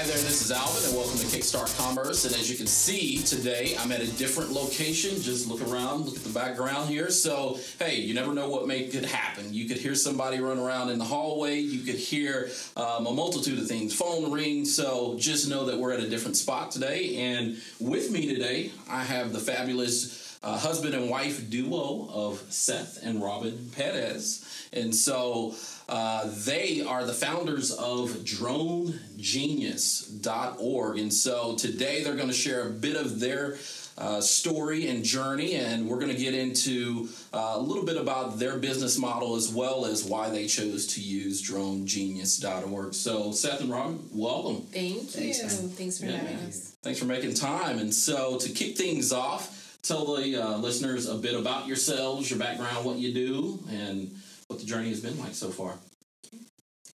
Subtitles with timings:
[0.00, 2.24] Hi there, this is Alvin, and welcome to Kickstart Commerce.
[2.24, 5.20] And as you can see today, I'm at a different location.
[5.20, 7.10] Just look around, look at the background here.
[7.10, 9.52] So, hey, you never know what may could happen.
[9.52, 11.58] You could hear somebody run around in the hallway.
[11.58, 12.48] You could hear
[12.78, 14.64] um, a multitude of things, phone ring.
[14.64, 17.16] So, just know that we're at a different spot today.
[17.16, 22.98] And with me today, I have the fabulous uh, husband and wife duo of Seth
[23.02, 24.44] and Robin Perez.
[24.72, 25.54] And so
[25.88, 30.98] uh, they are the founders of dronegenius.org.
[30.98, 33.58] And so today they're going to share a bit of their
[33.98, 38.38] uh, story and journey, and we're going to get into uh, a little bit about
[38.38, 42.94] their business model as well as why they chose to use dronegenius.org.
[42.94, 44.62] So, Seth and Robin, welcome.
[44.72, 45.00] Thank you.
[45.34, 45.54] Thanks.
[45.76, 46.12] Thanks for Yeah.
[46.12, 46.76] having us.
[46.82, 47.78] Thanks for making time.
[47.78, 52.38] And so, to kick things off, tell the uh, listeners a bit about yourselves, your
[52.38, 54.10] background, what you do, and
[54.48, 55.74] what the journey has been like so far.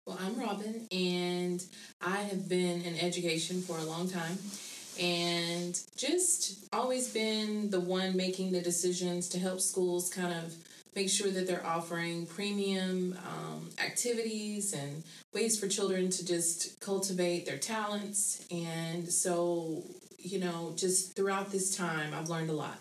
[0.07, 1.65] Well, I'm Robin, and
[2.01, 4.39] I have been in education for a long time
[5.01, 10.55] and just always been the one making the decisions to help schools kind of
[10.95, 17.47] make sure that they're offering premium um, activities and ways for children to just cultivate
[17.47, 18.45] their talents.
[18.51, 19.83] And so,
[20.23, 22.79] you know, just throughout this time, I've learned a lot.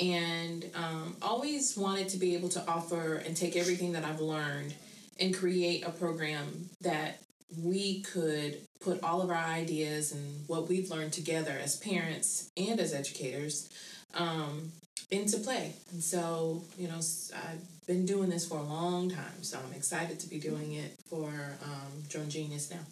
[0.00, 4.74] And um, always wanted to be able to offer and take everything that I've learned
[5.18, 7.18] and create a program that
[7.62, 12.78] we could put all of our ideas and what we've learned together as parents and
[12.78, 13.68] as educators
[14.14, 14.70] um,
[15.10, 15.72] into play.
[15.90, 20.20] And so, you know, I've been doing this for a long time, so I'm excited
[20.20, 21.28] to be doing it for
[21.64, 22.84] um, Drone Genius now.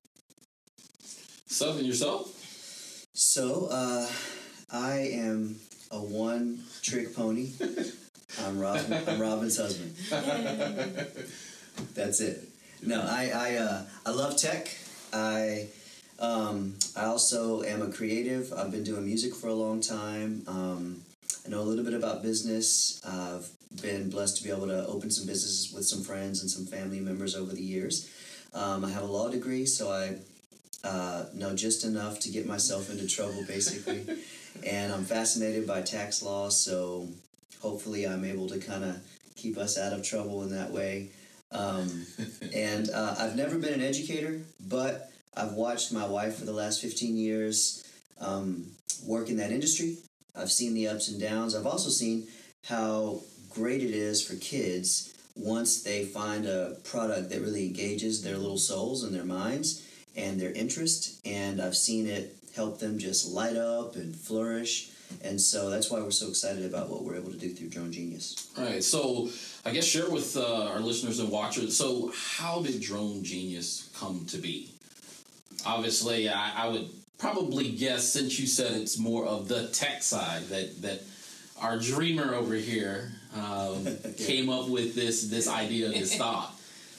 [1.78, 2.45] And yourself?
[3.18, 4.06] So, uh,
[4.70, 5.56] I am
[5.90, 7.48] a one trick pony.
[8.44, 8.92] I'm Robin.
[9.08, 9.96] I'm Robin's husband.
[11.94, 12.46] That's it.
[12.82, 14.68] No, I I uh, I love tech.
[15.14, 15.68] I
[16.18, 18.52] um, I also am a creative.
[18.52, 20.42] I've been doing music for a long time.
[20.46, 21.00] Um,
[21.46, 23.00] I know a little bit about business.
[23.02, 23.48] I've
[23.80, 27.00] been blessed to be able to open some businesses with some friends and some family
[27.00, 28.10] members over the years.
[28.52, 30.18] Um, I have a law degree, so I
[30.84, 34.04] uh, know just enough to get myself into trouble, basically.
[34.66, 37.08] and I'm fascinated by tax law, so
[37.60, 39.00] hopefully I'm able to kind of
[39.34, 41.10] keep us out of trouble in that way.
[41.52, 42.06] Um,
[42.54, 46.80] and uh, I've never been an educator, but I've watched my wife for the last
[46.80, 47.84] 15 years
[48.20, 48.66] um,
[49.04, 49.98] work in that industry.
[50.34, 51.54] I've seen the ups and downs.
[51.54, 52.26] I've also seen
[52.64, 53.20] how
[53.50, 58.58] great it is for kids once they find a product that really engages their little
[58.58, 59.85] souls and their minds
[60.16, 61.20] and their interest.
[61.26, 64.90] And I've seen it help them just light up and flourish.
[65.22, 67.92] And so that's why we're so excited about what we're able to do through Drone
[67.92, 68.50] Genius.
[68.58, 68.82] All right.
[68.82, 69.28] So,
[69.64, 71.76] I guess share with uh, our listeners and watchers.
[71.76, 74.70] So, how did Drone Genius come to be?
[75.64, 76.88] Obviously, I, I would
[77.18, 81.02] probably guess since you said it's more of the tech side that that
[81.60, 83.86] our dreamer over here um,
[84.18, 86.52] came up with this this idea, this thought.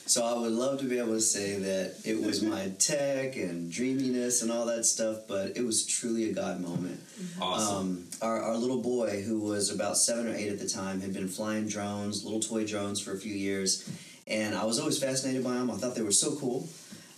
[0.08, 3.70] So I would love to be able to say that it was my tech and
[3.70, 6.98] dreaminess and all that stuff, but it was truly a God moment.
[7.38, 7.76] Awesome.
[7.76, 11.12] Um, our, our little boy, who was about seven or eight at the time, had
[11.12, 13.86] been flying drones, little toy drones, for a few years,
[14.26, 15.70] and I was always fascinated by them.
[15.70, 16.66] I thought they were so cool,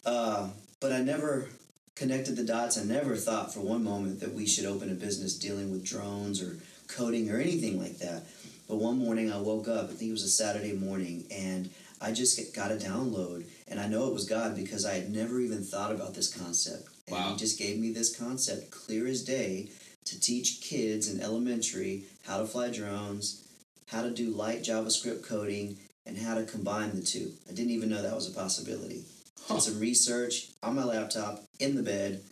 [0.04, 0.48] uh,
[0.80, 1.48] but I never
[1.94, 2.76] connected the dots.
[2.76, 6.42] I never thought for one moment that we should open a business dealing with drones
[6.42, 6.56] or
[6.88, 8.24] coding or anything like that.
[8.68, 12.12] But one morning I woke up, I think it was a Saturday morning, and I
[12.12, 13.44] just got a download.
[13.68, 16.88] And I know it was God because I had never even thought about this concept.
[17.06, 17.32] And Wow.
[17.32, 19.70] He just gave me this concept clear as day
[20.06, 23.46] to teach kids in elementary how to fly drones,
[23.88, 27.32] how to do light JavaScript coding, and how to combine the two.
[27.48, 29.04] I didn't even know that was a possibility.
[29.48, 32.22] Did some research on my laptop, in the bed,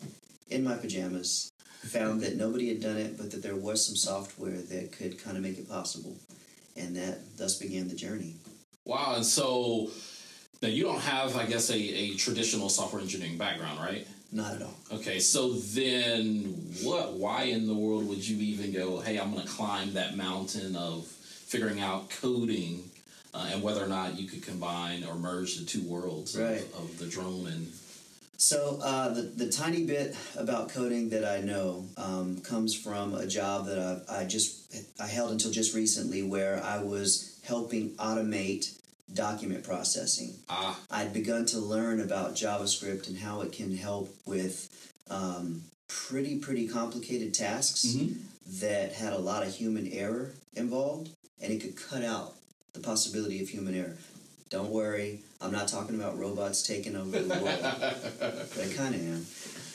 [0.48, 1.50] in my pajamas.
[1.84, 5.36] Found that nobody had done it, but that there was some software that could kind
[5.36, 6.16] of make it possible.
[6.76, 8.34] And that thus began the journey.
[8.88, 9.16] Wow.
[9.16, 9.90] And so
[10.62, 14.06] now you don't have, I guess, a, a traditional software engineering background, right?
[14.32, 14.74] Not at all.
[14.92, 16.44] Okay, so then
[16.82, 17.12] what?
[17.12, 20.74] Why in the world would you even go, hey, I'm going to climb that mountain
[20.74, 22.90] of figuring out coding
[23.34, 26.42] uh, and whether or not you could combine or merge the two worlds of,
[26.74, 27.68] of the drone and.
[28.40, 33.26] So uh, the the tiny bit about coding that I know um, comes from a
[33.26, 38.77] job that I, I just I held until just recently, where I was helping automate
[39.14, 40.34] document processing.
[40.48, 44.68] Ah, I'd begun to learn about JavaScript and how it can help with
[45.10, 48.16] um, pretty pretty complicated tasks Mhm.
[48.60, 51.10] that had a lot of human error involved,
[51.40, 52.34] and it could cut out
[52.74, 53.96] the possibility of human error.
[54.50, 57.58] Don't worry, I'm not talking about robots taking over the world,
[58.20, 59.26] but I kind of am.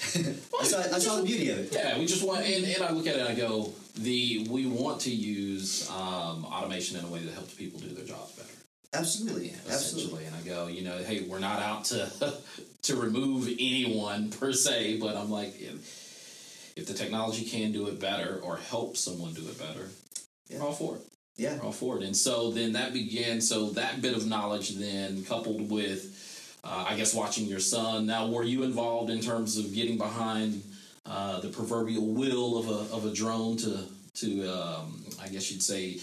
[0.59, 1.69] I, saw, I saw the beauty of it.
[1.73, 4.65] Yeah, we just want, and, and I look at it and I go, the we
[4.65, 8.49] want to use um, automation in a way that helps people do their jobs better.
[8.93, 10.25] Absolutely, absolutely.
[10.25, 12.11] And I go, you know, hey, we're not out to
[12.83, 17.99] to remove anyone per se, but I'm like, if, if the technology can do it
[17.99, 19.89] better or help someone do it better,
[20.49, 20.59] Yeah.
[20.59, 21.01] we're all for it.
[21.37, 22.03] Yeah, We're all for it.
[22.03, 23.41] And so then that began.
[23.41, 28.05] So that bit of knowledge then coupled with, uh, I guess, watching your son.
[28.05, 30.61] Now, were you involved in terms of getting behind
[31.07, 33.85] uh, the proverbial wheel of a of a drone to
[34.15, 35.99] to um, I guess you'd say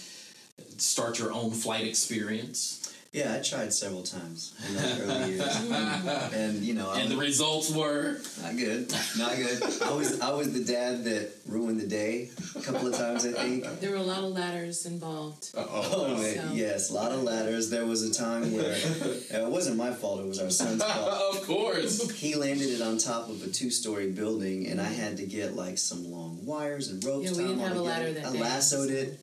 [0.78, 2.94] start your own flight experience?
[3.12, 3.34] Yeah.
[3.34, 5.70] I tried several times in the early years,
[6.34, 9.62] and you know, I And the results were not good, not good.
[9.82, 13.26] I was I was the dad that ruined the day a couple of times.
[13.26, 13.80] I think.
[13.80, 15.50] There were a lot of ladders involved.
[15.56, 17.68] Oh man, So- yes, a lot of ladders.
[17.70, 21.36] There was a time where it wasn't my fault; it was our son's fault.
[21.36, 22.10] of course.
[22.12, 25.78] He landed it on top of a two-story building, and I had to get like
[25.78, 27.24] some long wires and ropes.
[27.24, 27.88] Yeah, we tied didn't have a together.
[27.88, 29.20] ladder that I lassoed so- it,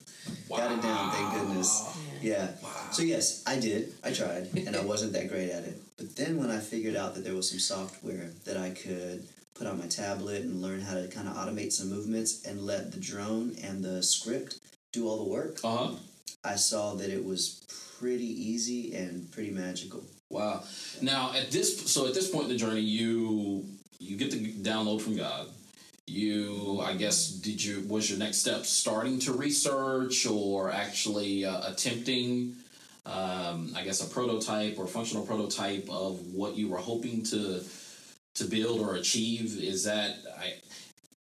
[0.50, 1.12] got it down.
[1.12, 1.98] Thank goodness.
[2.22, 2.48] Yeah.
[2.64, 2.90] Wow.
[2.92, 3.94] So yes, I did.
[4.04, 5.82] I tried, and I wasn't that great at it.
[5.98, 9.68] But then when I figured out that there was some software that I could put
[9.68, 13.00] on my tablet and learn how to kind of automate some movements and let the
[13.00, 14.60] drone and the script
[14.94, 15.92] do all the work, Uh huh.
[16.44, 17.66] I saw that it was
[18.00, 20.04] pretty easy and pretty magical.
[20.30, 20.64] Wow.
[21.02, 23.66] Now at this so at this point in the journey you
[24.00, 25.48] you get the download from God.
[26.08, 31.70] You I guess did you was your next step starting to research or actually uh,
[31.70, 32.56] attempting
[33.06, 37.62] um, I guess a prototype or functional prototype of what you were hoping to
[38.36, 40.54] to build or achieve is that I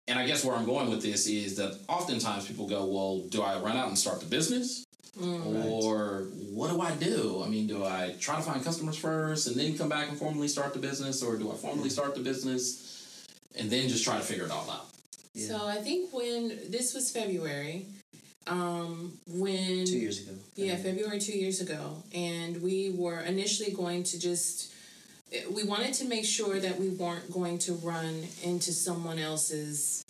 [0.08, 3.42] and I guess where I'm going with this is that oftentimes people go, well, do
[3.42, 4.86] I run out and start the business?
[5.18, 5.66] Right.
[5.66, 7.42] Or what do I do?
[7.44, 10.48] I mean, do I try to find customers first and then come back and formally
[10.48, 12.95] start the business, or do I formally start the business
[13.58, 14.88] and then just try to figure it all out?
[15.34, 15.48] Yeah.
[15.48, 17.86] So I think when this was February,
[18.48, 20.32] um, when Two years ago.
[20.56, 22.04] Yeah, February two years ago.
[22.14, 24.72] And we were initially going to just,
[25.52, 30.06] we wanted to make sure that we weren't going to run into someone else's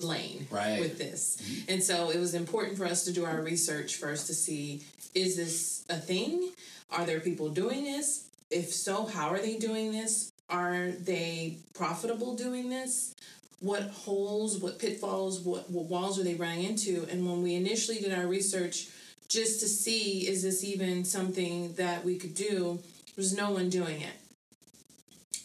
[0.00, 0.80] lane Right.
[0.80, 1.40] with this.
[1.68, 4.82] And so it was important for us to do our research first to see
[5.14, 6.50] is this a thing?
[6.90, 8.28] Are there people doing this?
[8.50, 10.30] If so, how are they doing this?
[10.48, 13.14] Are they profitable doing this?
[13.60, 17.06] What holes, what pitfalls, what, what walls are they running into?
[17.10, 18.88] And when we initially did our research,
[19.28, 23.70] just to see is this even something that we could do, there was no one
[23.70, 24.12] doing it.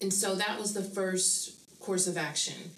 [0.01, 2.71] And so that was the first course of action.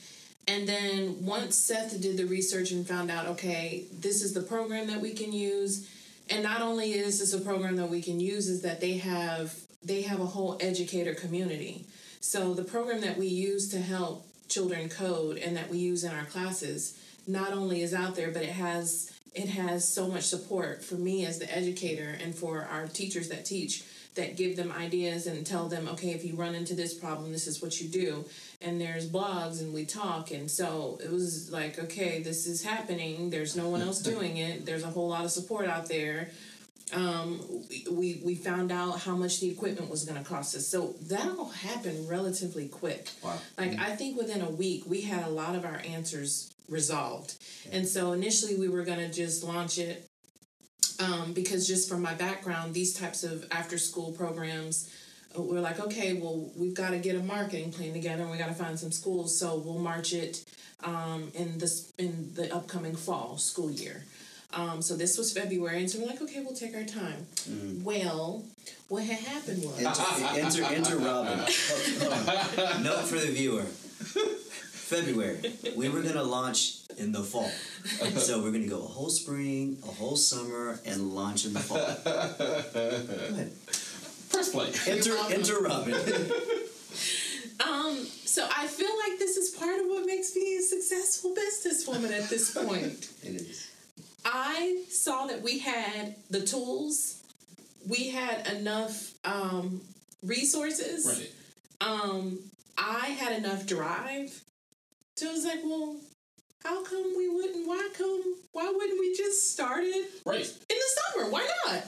[0.47, 4.87] And then once Seth did the research and found out, okay, this is the program
[4.87, 5.89] that we can use,
[6.29, 9.55] and not only is this a program that we can use, is that they have
[9.85, 11.85] they have a whole educator community.
[12.23, 16.15] So the program that we use to help children code and that we use in
[16.15, 16.97] our classes
[17.27, 21.25] not only is out there, but it has it has so much support for me
[21.25, 23.83] as the educator and for our teachers that teach
[24.15, 27.45] that give them ideas and tell them, okay, if you run into this problem, this
[27.45, 28.23] is what you do.
[28.61, 30.31] And there's blogs and we talk.
[30.31, 33.31] And so it was like, okay, this is happening.
[33.31, 34.65] There's no one else doing it.
[34.65, 36.29] There's a whole lot of support out there.
[36.93, 37.39] Um,
[37.91, 40.67] we, we found out how much the equipment was going to cost us.
[40.67, 43.09] So that all happened relatively quick.
[43.23, 43.39] Wow.
[43.57, 47.35] Like, I think within a week, we had a lot of our answers resolved.
[47.71, 50.07] And so initially, we were going to just launch it
[50.99, 54.89] um, because just from my background, these types of after school programs,
[55.37, 58.37] uh, we're like, okay, well, we've got to get a marketing plan together, and we
[58.37, 60.45] got to find some schools, so we'll march it
[60.83, 64.03] um, in this in the upcoming fall school year.
[64.55, 67.25] Um, so this was February, and so we're like, okay, we'll take our time.
[67.83, 68.43] Well,
[68.87, 71.39] what had happened was Enter, enter, enter Robin.
[72.05, 72.79] Oh.
[72.83, 73.63] Note for the viewer.
[73.63, 75.39] February.
[75.75, 77.49] We were gonna launch in the fall,
[78.19, 81.77] so we're gonna go a whole spring, a whole summer, and launch in the fall.
[81.77, 83.51] Go ahead.
[84.29, 84.71] Press play.
[84.87, 85.95] Enter, enter Robin.
[87.59, 87.95] Um,
[88.25, 92.27] so I feel like this is part of what makes me a successful businesswoman at
[92.29, 93.09] this point.
[93.21, 93.69] it is.
[94.25, 97.21] I saw that we had the tools,
[97.87, 99.81] we had enough um,
[100.21, 101.05] resources.
[101.05, 101.31] Right.
[101.89, 102.39] Um,
[102.77, 104.41] I had enough drive.
[105.17, 105.97] So it was like, well,
[106.63, 107.67] how come we wouldn't?
[107.67, 108.23] Why come?
[108.53, 110.45] Why wouldn't we just start it Right.
[110.45, 111.29] in the summer?
[111.29, 111.83] Why not?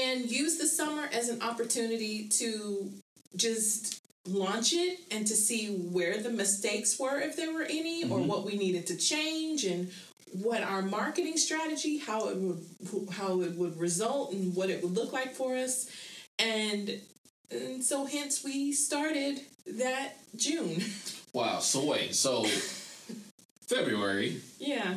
[0.00, 2.90] And use the summer as an opportunity to
[3.36, 8.18] just launch it and to see where the mistakes were, if there were any, or
[8.18, 9.90] what we needed to change, and
[10.32, 12.64] what our marketing strategy, how it would
[13.12, 15.90] how it would result, and what it would look like for us.
[16.38, 16.98] and,
[17.50, 19.40] and so hence we started
[19.78, 20.82] that June.
[21.34, 21.60] Wow.
[21.60, 22.14] So wait.
[22.14, 22.44] So
[23.66, 24.94] February, Yeah.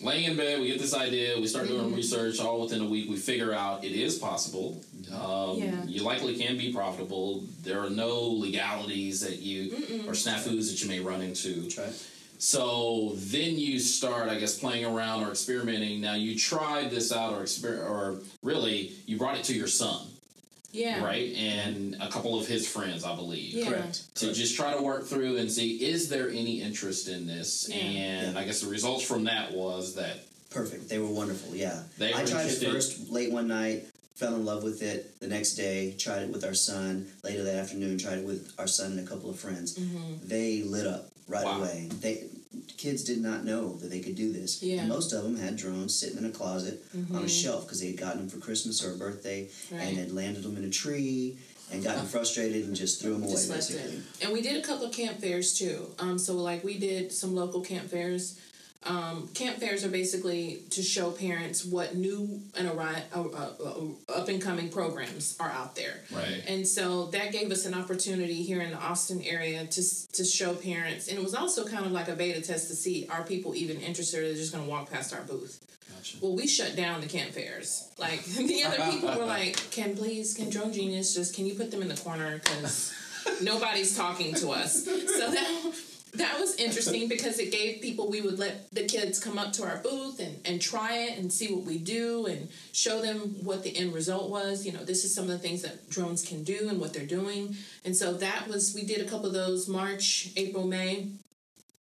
[0.00, 1.40] laying in bed, we get this idea.
[1.40, 1.94] We start doing Mm-hmm.
[1.96, 2.38] research.
[2.40, 4.80] All within a week, we figure out it is possible.
[5.12, 5.82] Um, Yeah.
[5.84, 7.44] You likely can be profitable.
[7.62, 9.72] There are no legalities that you
[10.06, 11.62] or snafus that you may run into.
[11.62, 12.06] That's right.
[12.38, 16.00] So then you start, I guess, playing around or experimenting.
[16.00, 20.06] Now you tried this out, or exper- or really, you brought it to your son,
[20.72, 21.02] Yeah.
[21.02, 23.54] right, and a couple of his friends, I believe.
[23.54, 23.68] Yeah.
[23.70, 24.14] Correct.
[24.16, 27.76] To just try to work through and see is there any interest in this, Yeah.
[27.76, 28.40] and Yeah.
[28.40, 30.88] I guess the results from that was that Perfect.
[30.88, 31.54] They were wonderful.
[31.54, 31.82] Yeah.
[31.98, 35.18] They I were tried it first late one night, fell in love with it.
[35.20, 37.08] The next day, tried it with our son.
[37.24, 39.74] Later that afternoon, tried it with our son and a couple of friends.
[39.74, 40.28] Mm-hmm.
[40.28, 41.58] They lit up right Wow.
[41.60, 41.88] away.
[42.00, 42.24] They
[42.76, 44.62] kids did not know that they could do this.
[44.62, 44.80] Yeah.
[44.80, 46.82] And most of them had drones sitting in a closet
[47.14, 49.76] on a shelf because they had gotten them for Christmas or a birthday Mm-hmm.
[49.76, 49.88] Right.
[49.88, 51.38] and had landed them in a tree
[51.72, 53.96] and gotten frustrated and just threw them away Just left basically.
[53.98, 54.02] it.
[54.24, 55.90] And we did a couple of camp fairs too.
[55.98, 58.38] Um, so like we did some local camp fairs.
[58.86, 62.72] Um, camp fairs are basically to show parents what new and uh,
[63.14, 66.00] uh, uh, up and coming programs are out there.
[66.14, 66.42] Right.
[66.46, 70.54] And so that gave us an opportunity here in the Austin area to to show
[70.54, 73.54] parents, and it was also kind of like a beta test to see are people
[73.56, 75.64] even interested, or they're just going to walk past our booth.
[75.94, 76.18] Gotcha.
[76.20, 77.90] Well, we shut down the camp fairs.
[77.98, 81.70] Like the other people were like, "Can please, can Drone Genius just can you put
[81.70, 82.94] them in the corner because
[83.42, 85.72] nobody's talking to us." So that
[86.16, 89.62] that was interesting because it gave people we would let the kids come up to
[89.64, 93.62] our booth and, and try it and see what we do and show them what
[93.62, 96.42] the end result was you know this is some of the things that drones can
[96.44, 97.54] do and what they're doing
[97.84, 101.08] and so that was we did a couple of those march april may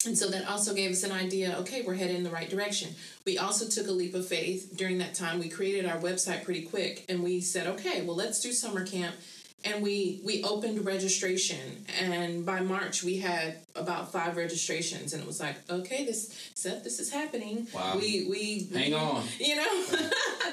[0.07, 2.95] and so that also gave us an idea okay, we're headed in the right direction.
[3.25, 5.39] We also took a leap of faith during that time.
[5.39, 9.15] We created our website pretty quick and we said, okay, well, let's do summer camp.
[9.65, 11.87] And we, we opened registration.
[12.01, 15.15] And by March, we had about five registrations.
[15.15, 17.67] And it was like, okay, this Seth, this is happening.
[17.75, 17.95] Wow.
[17.97, 19.25] We, we Hang on.
[19.41, 19.85] you know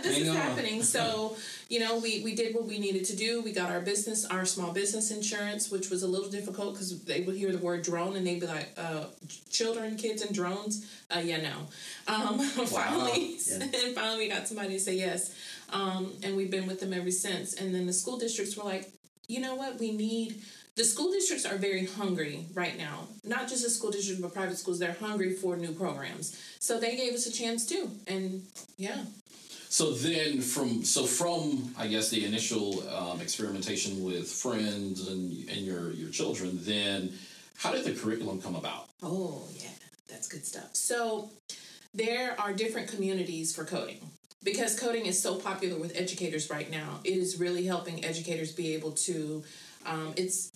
[0.01, 0.35] this Hang is on.
[0.37, 1.35] happening so
[1.69, 4.45] you know we, we did what we needed to do we got our business our
[4.45, 8.15] small business insurance which was a little difficult because they would hear the word drone
[8.15, 9.05] and they'd be like uh,
[9.49, 11.53] children kids and drones uh, yeah no
[12.13, 13.63] um, finally Yeah.
[13.63, 15.33] and finally we got somebody to say yes
[15.71, 18.89] um, and we've been with them ever since and then the school districts were like
[19.31, 20.29] you know what we need
[20.79, 24.57] the school districts are very hungry right now not just the school districts but private
[24.57, 26.25] schools they're hungry for new programs
[26.59, 28.23] so they gave us a chance too and
[28.77, 29.01] yeah
[29.79, 32.65] So then, from so from I guess the initial
[32.97, 35.23] um, experimentation with friends and
[35.53, 36.99] and your your children, then
[37.63, 38.83] how did the curriculum come about?
[39.01, 39.75] Oh, yeah,
[40.09, 40.71] that's good stuff.
[40.89, 41.29] So,
[42.03, 44.01] there are different communities for coding.
[44.43, 48.73] Because coding is so popular with educators right now, it is really helping educators be
[48.73, 49.43] able to.
[49.85, 50.51] Um, it's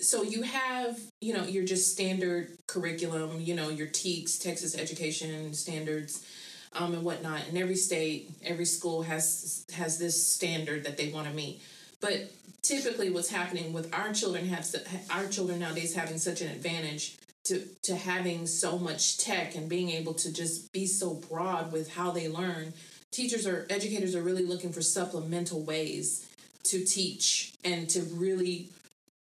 [0.00, 5.54] so you have you know your just standard curriculum, you know your TEKS, Texas Education
[5.54, 6.24] Standards,
[6.72, 7.42] um, and whatnot.
[7.48, 11.62] And every state, every school has has this standard that they want to meet.
[12.00, 12.30] But
[12.62, 14.66] typically, what's happening with our children have
[15.10, 17.16] our children nowadays having such an advantage
[17.52, 21.92] to to having so much tech and being able to just be so broad with
[21.92, 22.72] how they learn.
[23.10, 26.28] Teachers or educators are really looking for supplemental ways
[26.64, 28.70] to teach and to really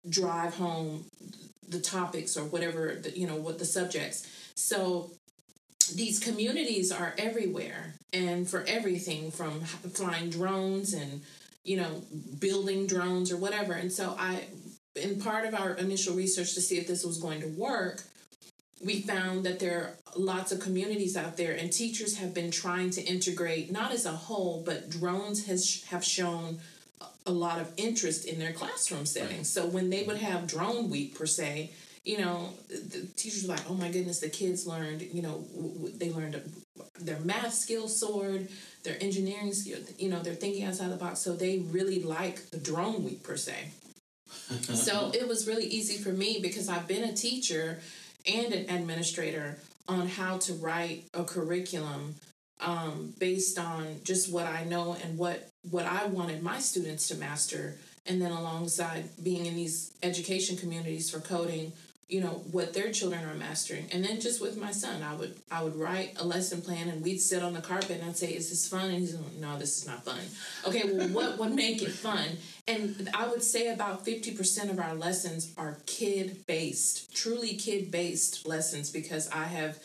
[0.08, 1.06] drive home
[1.68, 4.28] the topics or whatever the, you know what the subjects.
[4.56, 5.12] So
[5.96, 11.22] these communities are everywhere and for everything from flying drones and
[11.64, 12.04] you know
[12.40, 14.44] building drones or whatever and so i
[14.96, 18.04] in part of our initial research to see if this was going to work
[18.84, 22.90] we found that there are lots of communities out there and teachers have been trying
[22.92, 26.60] to integrate not as a whole but drones has have shown
[27.26, 29.50] a lot of interest in their classroom settings.
[29.50, 31.72] So when they would have drone week per se
[32.06, 35.44] you know the teachers were like oh my goodness the kids learned you know
[35.98, 36.42] they learned
[37.00, 38.48] their math skills soared
[38.84, 41.20] their engineering skill you know they're thinking outside the box.
[41.20, 43.72] So they really like the drone week per se.
[44.60, 47.80] So it was really easy for me because I've been a teacher
[48.30, 49.58] and an administrator
[49.88, 52.16] on how to write a curriculum
[52.62, 57.16] um, based on just what I know and what what I wanted my students to
[57.16, 61.74] master, and then alongside being in these education communities for coding,
[62.08, 65.36] you know what their children are mastering, and then just with my son, I would
[65.52, 68.28] I would write a lesson plan, and we'd sit on the carpet, and I'd say,
[68.28, 70.20] "Is this fun?" And he's like, "No, this is not fun."
[70.68, 72.38] Okay, well, what would make it fun?
[72.70, 77.90] And I would say about fifty percent of our lessons are kid based, truly kid
[77.92, 79.80] based lessons, because I have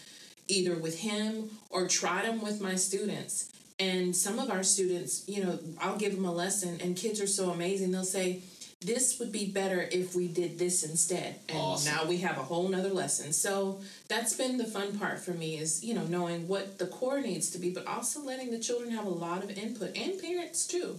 [0.48, 3.36] either with him or tried them with my students
[3.78, 7.26] And some of our students, you know, I'll give them a lesson, and kids are
[7.26, 7.90] so amazing.
[7.92, 8.42] They'll say,
[8.80, 11.92] this would be better if we did this instead and Awesome.
[11.94, 15.50] now we have a whole nother lesson so that's been the fun part for me
[15.56, 18.90] is you know knowing what the core needs to be but also letting the children
[18.90, 20.98] have a lot of input and parents too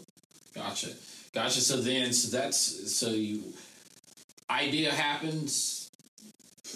[0.56, 0.90] Gotcha.
[1.36, 1.60] Gotcha.
[1.60, 3.44] So then, so that's so you
[4.50, 5.92] idea happens.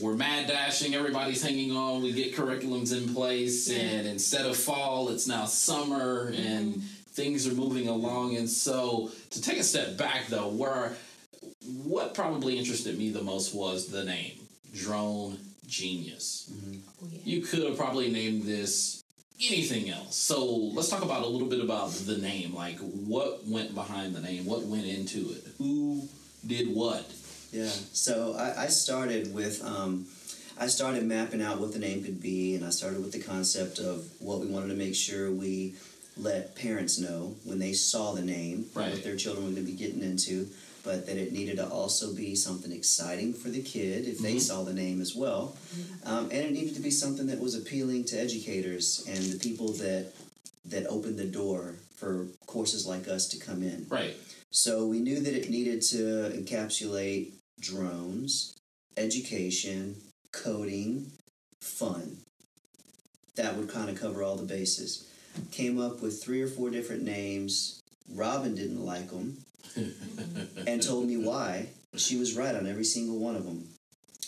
[0.02, 0.94] We're mad dashing.
[0.94, 2.04] Everybody's hanging on.
[2.04, 6.46] We get curriculums in place, and instead of fall, it's now summer, mm-hmm.
[6.46, 8.36] and things are moving along.
[8.36, 10.94] And so, to take a step back, though, where
[11.84, 14.40] what probably interested me the most was the name
[14.74, 15.38] Drone
[15.68, 16.52] Genius.
[16.52, 16.80] Mm-hmm.
[17.02, 17.20] oh, yeah.
[17.24, 18.99] You could have probably named this
[19.42, 20.16] anything else.
[20.16, 22.54] So let's talk about a little bit about the name.
[22.54, 24.46] Like what went behind the name?
[24.46, 25.44] What went into it?
[25.58, 26.08] Who
[26.46, 27.06] did what?
[27.52, 27.70] Yeah.
[27.94, 30.06] So I, I started with um,
[30.60, 33.80] I started mapping out what the name could be, and I started with the concept
[33.80, 35.76] of what we wanted to make sure we
[36.18, 38.92] let parents know when they saw the name Right.
[38.92, 40.50] what their children were going to be getting into,
[40.84, 44.42] but that it needed to also be something exciting for the kid if they Mhm.
[44.42, 45.58] saw the name as well,
[46.04, 49.74] um, and it needed to be something that was appealing to educators and the people
[49.74, 50.14] that
[50.66, 53.88] that opened the door for courses like us to come in.
[53.90, 54.16] Right.
[54.52, 58.54] So we knew that it needed to encapsulate drones,
[58.98, 59.96] education,
[60.32, 61.12] coding,
[61.60, 62.18] fun.
[63.36, 65.06] That would kind of cover all the bases.
[65.52, 67.80] Came up with three or four different names.
[68.14, 69.38] Robin didn't like them
[69.76, 70.09] and told me
[71.30, 71.70] why.
[71.96, 73.68] She was right on every single one of them.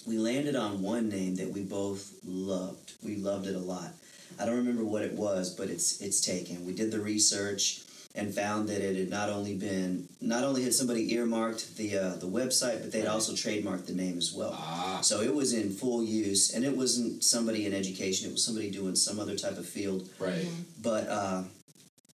[0.07, 2.93] We landed on one name that we both loved.
[3.03, 3.91] We loved it a lot.
[4.39, 6.65] I don't remember what it was, but it's it's taken.
[6.65, 7.81] We did the research
[8.13, 12.15] and found that it had not only been not only had somebody earmarked the uh,
[12.15, 13.15] the website, but they'd Right.
[13.15, 14.53] also trademarked the name as well.
[14.57, 14.99] Ah.
[15.03, 18.27] So it was in full use, and it wasn't somebody in education.
[18.29, 20.47] It was somebody doing some other type of field Right.
[20.81, 21.43] but uh,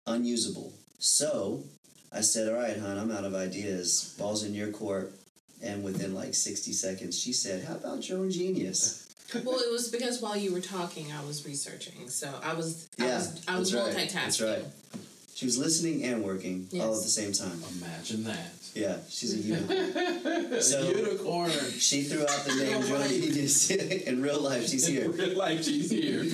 [0.07, 0.73] unusable.
[0.99, 1.63] So
[2.13, 4.15] I said, "All right, hon, I'm out of ideas.
[4.19, 5.13] Ball's in your court."
[5.63, 9.03] And within like 60 seconds, she said, "How about Drone Genius?"
[9.45, 13.07] well it was because while you were talking i was researching so i was i
[13.07, 14.65] Yeah, was i was that's right, multitasking that's right.
[15.35, 17.61] She was listening and working all at the same time.
[17.83, 18.53] Imagine that.
[18.75, 20.63] Yeah, she's a unicorn.
[20.63, 21.51] So- Unicorn.
[21.51, 23.09] she threw out the name No Drone.
[23.09, 23.69] Genius.
[24.09, 25.05] in real life, she's here.
[25.05, 26.25] In real life, she's here.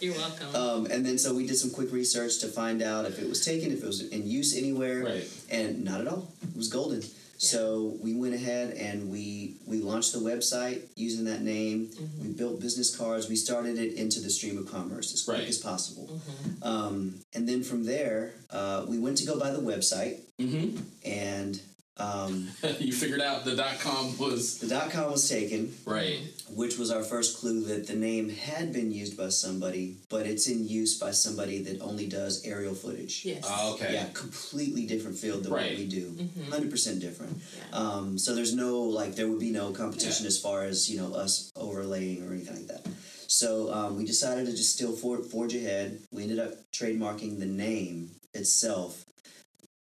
[0.00, 3.18] You're welcome Um, and then so we did some quick research to find out if
[3.18, 5.28] it was taken, if it was in use anywhere, Right.
[5.50, 6.32] and not at all.
[6.42, 7.02] It was golden.
[7.40, 11.86] So we went ahead and we we launched the website using that name.
[11.86, 12.22] Mm-hmm.
[12.22, 13.28] We built business cards.
[13.28, 15.48] We started it into the stream of commerce as quick Right.
[15.48, 16.06] as possible.
[16.10, 16.62] Mm-hmm.
[16.64, 21.60] Um, and then from there, uh, we went to go by the website, hmm and
[21.98, 26.20] um, you figured out the dot com was the dot com was taken, right.
[26.54, 30.48] which was our first clue that the name had been used by somebody, but it's
[30.48, 33.24] in use by somebody that only does aerial footage.
[33.24, 33.94] yes Ah, okay.
[33.94, 35.70] Yeah, completely different field than Right.
[35.70, 36.10] what we do.
[36.12, 36.50] Mhm.
[36.50, 37.36] 100% different.
[37.56, 37.78] Yeah.
[37.78, 41.14] Um, so there's no, like, there would be no competition as far as, you know,
[41.14, 42.86] us overlaying or anything like that.
[43.26, 46.00] So um, we decided to just still for- forge ahead.
[46.10, 49.04] We ended up trademarking the name itself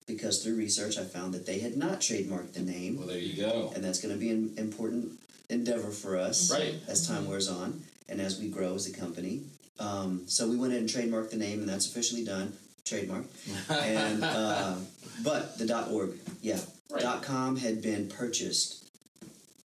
[0.07, 2.97] because through research I found that they had not trademarked the name.
[2.97, 3.71] Well, there you go.
[3.75, 6.75] And that's going to be an important endeavor for us Right.
[6.87, 9.43] as time wears on and as we grow as a company.
[9.79, 12.53] Um, so we went ahead and trademarked the name, and that's officially done.
[12.85, 13.25] Trademark.
[13.69, 14.75] And uh,
[15.23, 17.21] but the .org, yeah, Right.
[17.21, 18.89] .com had been purchased,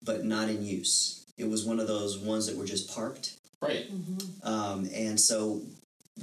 [0.02, 1.26] but not in use.
[1.36, 3.90] It was one of those ones that were just parked, Right.
[4.44, 5.62] um, and so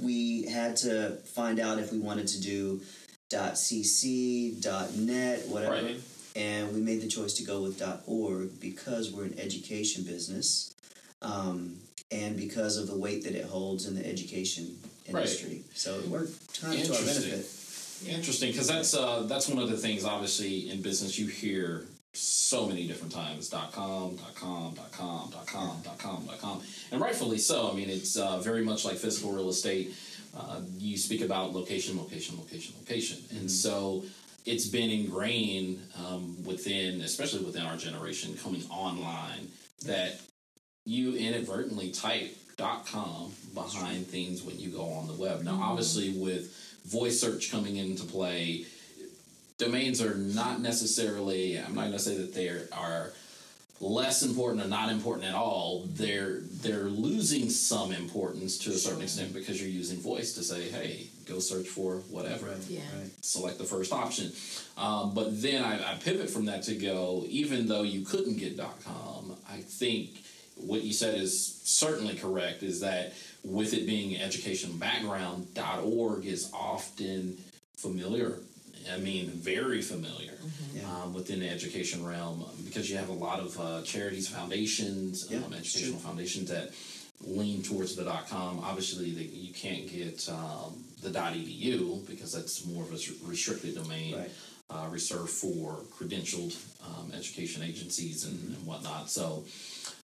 [0.02, 2.80] we had to find out if we wanted to do
[3.30, 5.72] .cc, dot .net, whatever.
[5.72, 6.00] Right.
[6.34, 10.74] And we made the choice to go with dot .org because we're an education business,
[11.22, 11.76] um,
[12.10, 15.64] and because of the weight that it holds in the education industry.
[15.66, 15.76] Right.
[15.76, 17.46] So it worked of to our benefit.
[18.06, 20.04] Interesting, because that's uh, that's one of the things.
[20.04, 25.30] Obviously, in business, you hear so many different times dot com dot com dot com
[25.30, 28.86] dot com dot com dot com and rightfully so i mean it's uh, very much
[28.86, 29.94] like physical real estate
[30.36, 33.18] uh, you speak about location location location location.
[33.38, 34.04] And so
[34.44, 39.48] it's been ingrained um, within especially within our generation coming online
[39.86, 40.20] that
[40.84, 45.42] you inadvertently type com behind things when you go on the web.
[45.42, 46.54] Now obviously with
[46.86, 48.64] voice search coming into play
[49.58, 53.12] domains are not necessarily i'm not going to say that they are
[53.80, 59.02] less important or not important at all they're they're losing some importance to a certain
[59.02, 62.80] extent because you're using voice to say hey go search for whatever Yeah.
[62.98, 63.10] Right.
[63.20, 64.32] select the first option
[64.78, 68.56] um, but then I, I pivot from that to go even though you couldn't get
[68.58, 70.10] com i think
[70.56, 72.62] what you said is certainly correct.
[72.62, 73.12] Is that
[73.44, 75.46] with it being education background,
[75.84, 77.36] .org is often
[77.76, 78.38] familiar.
[78.92, 80.76] I mean, very familiar Mm-hmm.
[80.78, 81.02] Yeah.
[81.02, 85.38] um, within the education realm because you have a lot of uh, charities, foundations, Yeah,
[85.38, 86.08] um, educational true.
[86.08, 86.70] foundations that
[87.26, 88.60] lean towards the .com.
[88.60, 94.14] Obviously, the, you can't get um, the .edu because that's more of a restricted domain
[94.18, 94.30] Right.
[94.70, 98.54] uh, reserved for credentialed um, education agencies and, Mm-hmm.
[98.54, 99.10] and whatnot.
[99.10, 99.44] So.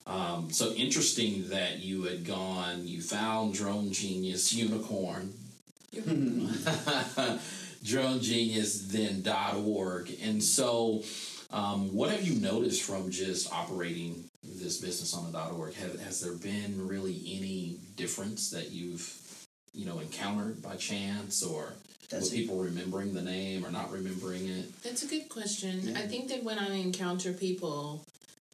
[0.05, 5.33] Um, so interesting that you had gone, you found Drone Genius Unicorn,
[5.95, 6.49] Drone
[7.83, 9.25] Genius, then
[9.65, 10.11] .org.
[10.23, 11.03] And so,
[11.51, 15.75] um, what have you noticed from just operating this business on the .org?
[15.75, 19.13] Have, has there been really any difference that you've,
[19.75, 21.75] you know, encountered by chance, or
[22.11, 24.83] That's with people remembering the name or not remembering it?
[24.83, 25.81] That's a good question.
[25.83, 25.99] Yeah.
[25.99, 28.05] I think that when I encounter people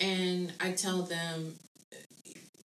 [0.01, 1.55] and I tell them,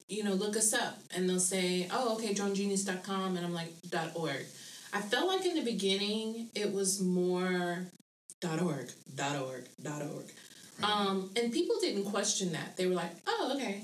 [0.07, 3.73] you know, look us up, and they'll say, oh, okay, dronegenius.com, and I'm like,
[4.15, 4.45] .org.
[4.93, 7.87] I felt like in the beginning it was more
[8.39, 10.25] dot .org, dot .org, dot .org.
[10.83, 12.77] Um, and people didn't question that.
[12.77, 13.81] They were like, oh, okay.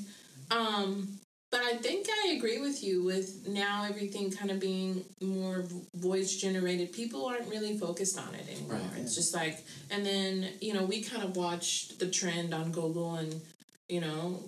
[0.51, 1.07] Um,
[1.51, 6.35] but I think I agree with you with now everything kind of being more voice
[6.35, 6.93] generated.
[6.93, 8.73] People aren't really focused on it anymore.
[8.73, 9.01] Right.
[9.01, 13.15] It's just like, and then, you know, we kind of watched the trend on Google
[13.15, 13.41] and,
[13.87, 14.43] you know,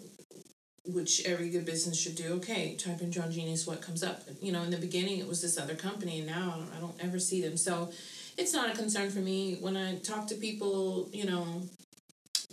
[0.85, 2.33] which every good business should do.
[2.33, 4.21] Okay, type in Drone Genius, what comes up?
[4.41, 6.79] You know, in the beginning it was this other company, and now I don't, I
[6.79, 7.57] don't ever see them.
[7.57, 7.91] So
[8.37, 9.57] it's not a concern for me.
[9.59, 11.61] When I talk to people, you know,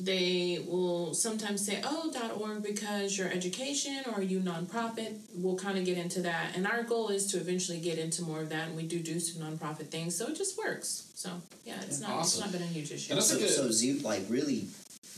[0.01, 5.17] they will sometimes say, oh, dot .org because your education or you nonprofit.
[5.35, 6.55] We'll kind of get into that.
[6.55, 9.19] And our goal is to eventually get into more of that, and we do do
[9.19, 10.15] some nonprofit things.
[10.17, 11.11] So it just works.
[11.15, 11.31] So,
[11.65, 12.45] yeah, it's not, Awesome.
[12.45, 13.11] it's not been a huge issue.
[13.13, 14.69] And that's So, good- so Z, like really,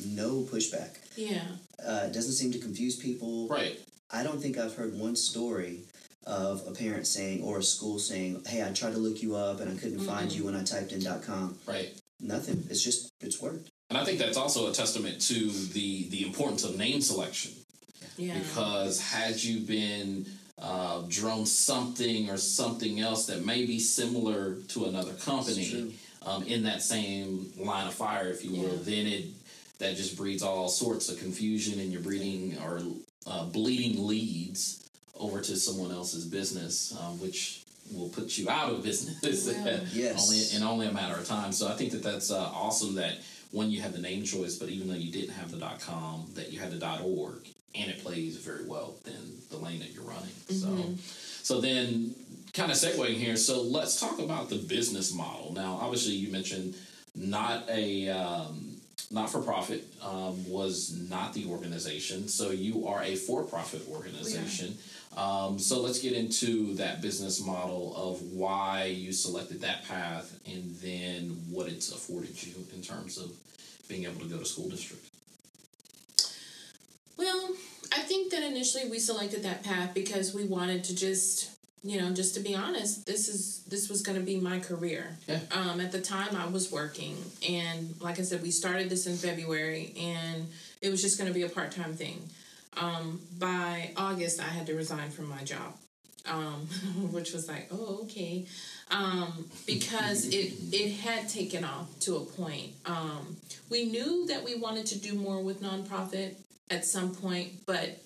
[0.07, 0.91] no pushback.
[1.17, 1.43] Yeah.
[1.85, 3.49] Uh, it doesn't seem to confuse people.
[3.49, 3.79] Right.
[4.11, 5.81] I don't think I've heard one story
[6.27, 9.61] of a parent saying or a school saying, "Hey, I tried to look you up
[9.61, 11.91] and I couldn't find you when I typed in .com." Right.
[12.21, 12.65] Nothing.
[12.71, 13.71] It's just it's worked.
[13.89, 17.53] And I think that's also a testament to the the importance of name selection.
[18.17, 18.39] Yeah.
[18.39, 20.27] because had you been
[20.59, 25.95] uh, drone something or something else that may be similar to another company
[26.27, 28.83] um, in that same line of fire, if you will, Yeah.
[28.83, 29.25] then it
[29.81, 32.81] that just breeds all sorts of confusion, and you're breeding or
[33.27, 34.89] uh, bleeding leads
[35.19, 39.81] over to someone else's business, um, which will put you out of business Yeah.
[39.93, 40.29] Yes.
[40.29, 41.53] only in only a matter of time.
[41.53, 43.17] So I think that that's uh, awesome that
[43.51, 46.53] when you have the name choice, but even though you didn't have the .com, that
[46.53, 50.31] you had the .org, and it plays very well in the lane that you're running.
[50.49, 50.95] So,
[51.43, 52.15] so then
[52.53, 53.37] kind of segueing here.
[53.37, 55.53] So let's talk about the business model.
[55.53, 56.77] Now, obviously, you mentioned
[57.17, 58.77] not a um,
[59.11, 62.29] not for profit um, was not the organization.
[62.29, 64.77] So you are a for profit organization.
[65.17, 70.75] Um, so let's get into that business model of why you selected that path and
[70.77, 73.33] then what it's afforded you in terms of
[73.89, 75.05] being able to go to school district.
[77.17, 77.51] Well,
[77.93, 81.51] I think that initially we selected that path because we wanted to just,
[81.83, 85.17] you know, just to be honest, this is this was going to be my career.
[85.27, 85.41] Yeah.
[85.53, 87.17] Um, at the time, I was working,
[87.49, 90.47] and like I said, we started this in February, and
[90.83, 92.29] it was just going to be a part time thing.
[92.77, 95.75] Um, by August, I had to resign from my job,
[96.27, 96.67] um,
[97.13, 98.47] which was like, oh, okay,
[98.91, 102.73] um, because it it had taken off to a point.
[102.85, 103.37] Um,
[103.71, 106.35] we knew that we wanted to do more with nonprofit
[106.69, 108.03] at some point, but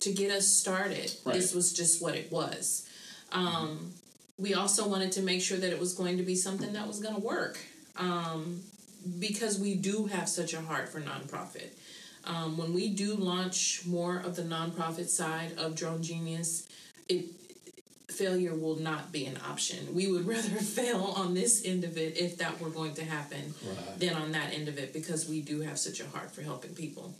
[0.00, 1.34] to get us started, Right.
[1.34, 2.87] this was just what it was.
[3.32, 3.92] Um,
[4.38, 7.00] we also wanted to make sure that it was going to be something that was
[7.00, 7.58] going to work
[7.96, 8.60] um,
[9.18, 11.68] because we do have such a heart for nonprofit.
[12.24, 16.68] Um, when we do launch more of the nonprofit side of Drone Genius,
[17.08, 17.26] it
[18.08, 19.94] failure will not be an option.
[19.94, 23.54] We would rather fail on this end of it if that were going to happen
[23.66, 23.98] Right.
[24.00, 26.74] than on that end of it because we do have such a heart for helping
[26.74, 27.14] people.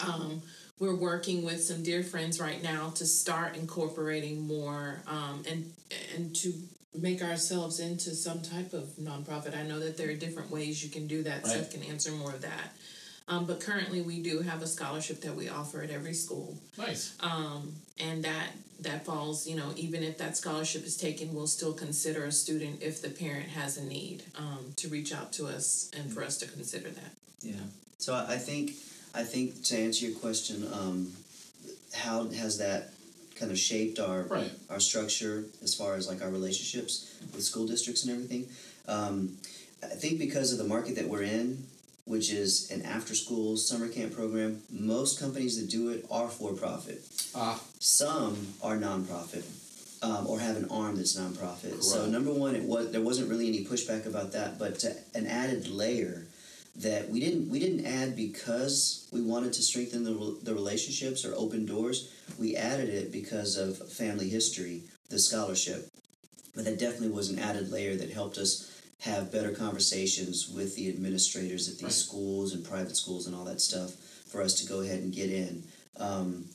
[0.00, 0.42] Um,
[0.78, 5.72] we're working with some dear friends right now to start incorporating more um, and
[6.14, 6.52] and to
[6.94, 9.56] make ourselves into some type of nonprofit.
[9.56, 11.42] I know that there are different ways you can do that.
[11.44, 11.52] Right.
[11.52, 12.72] Seth can answer more of that.
[13.28, 17.14] Um, but currently, we do have a scholarship that we offer at every school Nice.
[17.20, 18.48] um, and that
[18.80, 22.80] that falls you know even if that scholarship is taken we'll still consider a student
[22.80, 26.38] if the parent has a need um, to reach out to us and for us
[26.38, 27.12] to consider that
[27.42, 27.54] Yeah.
[27.98, 28.70] So I I think
[29.14, 31.12] I think to answer your question, um,
[31.94, 32.90] how has that
[33.36, 34.50] kind of shaped our Right.
[34.68, 38.48] our structure as far as like our relationships with school districts and everything?
[38.86, 39.38] Um,
[39.82, 41.66] I think because of the market that we're in,
[42.04, 44.62] which is an after school summer camp program.
[44.70, 47.02] Most companies that do it are for profit.
[47.34, 49.44] Ah, Some are nonprofit
[50.02, 51.82] um, or have an arm that's nonprofit.
[51.82, 55.26] So number one, it was there wasn't really any pushback about that, but to, an
[55.26, 56.24] added layer
[56.78, 61.34] that we didn't we didn't add because we wanted to strengthen the, the relationships or
[61.34, 62.12] open doors.
[62.38, 65.88] We added it because of family history, the scholarship.
[66.54, 70.88] But that definitely was an added layer that helped us have better conversations with the
[70.88, 71.92] administrators at these Right.
[71.92, 73.92] schools and private schools and all that stuff
[74.28, 75.62] for us to go ahead and get in.
[75.98, 76.46] Um,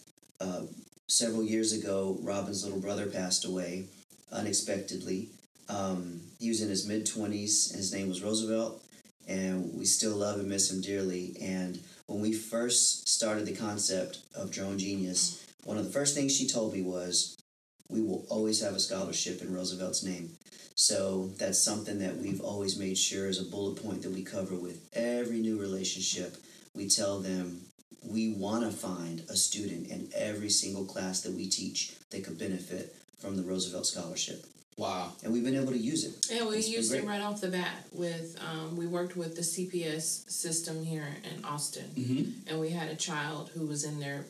[0.42, 0.64] uh,
[1.08, 3.86] several years ago, Robin's little brother passed away
[4.32, 5.30] unexpectedly.
[5.70, 8.84] Um, he was in his mid 20s, and his name was Roosevelt,
[9.28, 11.36] and we still love and miss him dearly.
[11.42, 16.36] And when we first started the concept of Drone Genius, one of the first things
[16.36, 17.38] she told me was,
[17.90, 20.32] We will always have a scholarship in Roosevelt's name.
[20.76, 24.56] So that's something that we've always made sure is a bullet point that we cover
[24.56, 26.36] with every new relationship.
[26.74, 27.62] We tell them
[28.04, 32.40] we want to find a student in every single class that we teach that could
[32.40, 34.46] benefit from the Roosevelt Scholarship.
[34.78, 35.12] Wow.
[35.24, 36.28] And we've been able to use it.
[36.32, 39.42] Yeah, we It's used it right off the bat with um, we worked with the
[39.42, 42.48] CPS system here in Austin, Mm-hmm.
[42.50, 44.26] and we had a child who was in their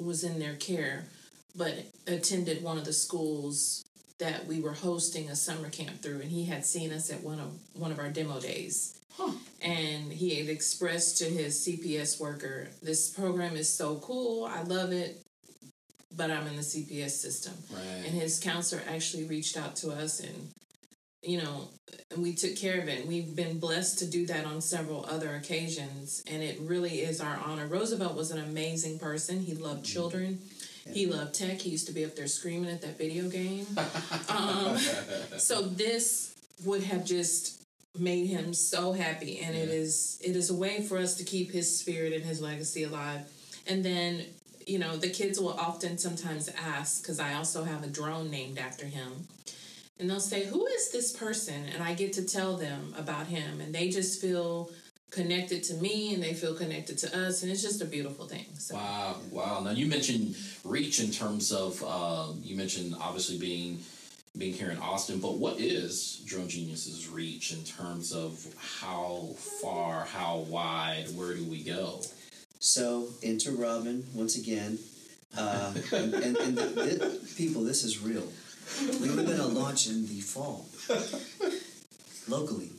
[0.00, 1.06] was in their care,
[1.54, 1.74] but
[2.06, 3.84] attended one of the schools
[4.18, 7.38] that we were hosting a summer camp through, and he had seen us at one
[7.40, 8.92] of one of our demo days.
[9.16, 9.32] Huh.
[9.62, 14.44] And he had expressed to his CPS worker, "This program is so cool.
[14.44, 15.24] I love it,
[16.14, 17.54] but I'm in the CPS system."
[18.04, 20.48] and his counselor actually reached out to us and
[21.22, 21.68] you know
[22.10, 23.06] and we took care of it.
[23.06, 26.22] We've been blessed to do that on several other occasions.
[26.30, 27.66] And it really is our honor.
[27.66, 29.40] Roosevelt was an amazing person.
[29.40, 30.38] He loved children.
[30.92, 31.58] He loved tech.
[31.60, 33.66] He used to be up there screaming at that video game.
[34.28, 34.76] Um,
[35.38, 37.62] so this would have just
[37.98, 39.38] made him so happy.
[39.40, 39.74] And it Yeah.
[39.74, 43.22] is it is a way for us to keep his spirit and his legacy alive.
[43.66, 44.24] And then
[44.66, 48.58] you know the kids will often sometimes ask because i also have a drone named
[48.58, 49.26] after him
[49.98, 53.60] and they'll say who is this person and i get to tell them about him
[53.60, 54.70] and they just feel
[55.10, 58.44] connected to me and they feel connected to us and it's just a beautiful thing
[58.58, 59.60] so Wow, wow.
[59.60, 63.78] Now you mentioned reach in terms of um, you mentioned obviously being
[64.36, 68.44] being here in Austin, but what is Drone Genius's reach in terms of
[68.82, 69.30] how
[69.62, 72.02] far, how wide, where do we go?
[72.58, 74.78] So, enter Robin once again.
[75.36, 78.26] Uh, and and, and the, the, people, this is real.
[79.00, 80.66] We were going to launch in the fall
[82.28, 82.70] locally.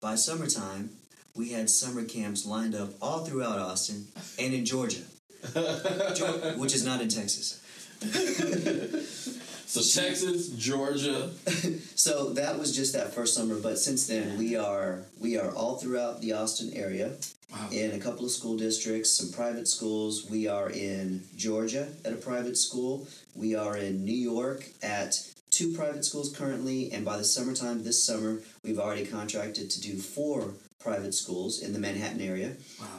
[0.00, 0.90] By summertime,
[1.34, 4.06] we had summer camps lined up all throughout Austin
[4.38, 5.02] and in Georgia,
[5.42, 7.60] Geor- which is not in Texas.
[9.70, 11.30] So Texas, Georgia,
[11.94, 15.76] So that was just that first summer, but since then we are we are all
[15.76, 17.12] throughout the Austin area.
[17.52, 17.68] Wow.
[17.72, 20.30] in a couple of school districts, some private schools.
[20.30, 23.08] We are in Georgia at a private school.
[23.34, 28.04] We are in New York at two private schools currently, and by the summertime this
[28.04, 32.52] summer, we've already contracted to do four private schools in the Manhattan area.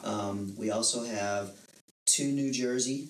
[0.04, 0.12] Wow.
[0.30, 1.52] Um, we also have
[2.06, 3.08] two New Jersey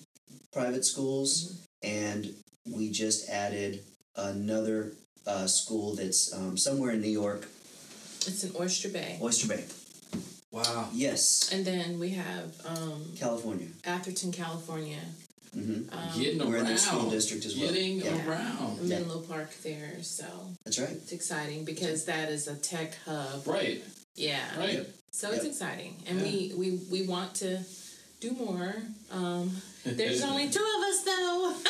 [0.52, 2.34] private schools, and
[2.70, 3.82] we just added
[4.16, 4.92] another
[5.26, 7.42] uh, school that's um, somewhere in New York,
[8.26, 9.64] it's in oyster bay Oyster Bay.
[10.50, 10.88] wow.
[10.92, 13.68] Yes, and then we have um, California.
[13.84, 14.98] atherton california
[15.54, 15.92] Mm-hmm.
[15.92, 16.72] um, Getting We're in around.
[16.72, 17.68] the school district as well.
[17.70, 18.26] Getting Yeah.
[18.26, 18.88] around.
[18.88, 20.24] menlo park there so
[20.64, 20.88] That's right.
[20.92, 24.86] it's exciting because that is a tech hub Right, yeah right.
[25.10, 26.24] So it's exciting, and Yeah.
[26.24, 27.60] we, we we want to
[28.20, 28.76] do more.
[29.10, 31.54] Um, there's only two of us though.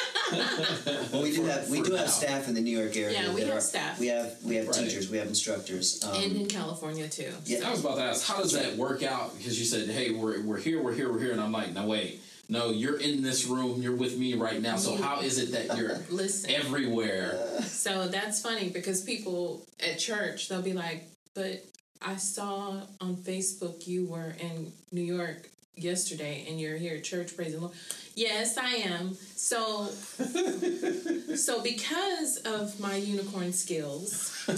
[1.13, 3.23] Well, we do have we for do have staff in the New York area.
[3.23, 3.99] Yeah, we have are- staff.
[4.01, 4.77] We have we have Right.
[4.77, 5.11] teachers.
[5.11, 6.03] We have instructors.
[6.05, 7.33] Um, and in California too.
[7.45, 7.67] yeah.
[7.67, 9.37] I was about to ask, how does that work out?
[9.37, 11.87] Because you said, "Hey, we're we're here, we're here, we're here," and I'm like, "No,
[11.87, 14.77] wait, no, you're in this room, you're with me right now.
[14.77, 20.49] So how is it that you're Listen, everywhere?" so that's funny because people at church
[20.49, 21.65] they'll be like, "But
[22.01, 27.37] I saw on Facebook you were in New York yesterday, and you're here at church
[27.37, 27.77] praising the Lord."
[28.15, 29.15] Yes, I am.
[29.37, 29.87] So,
[31.37, 34.49] so because of my unicorn skills.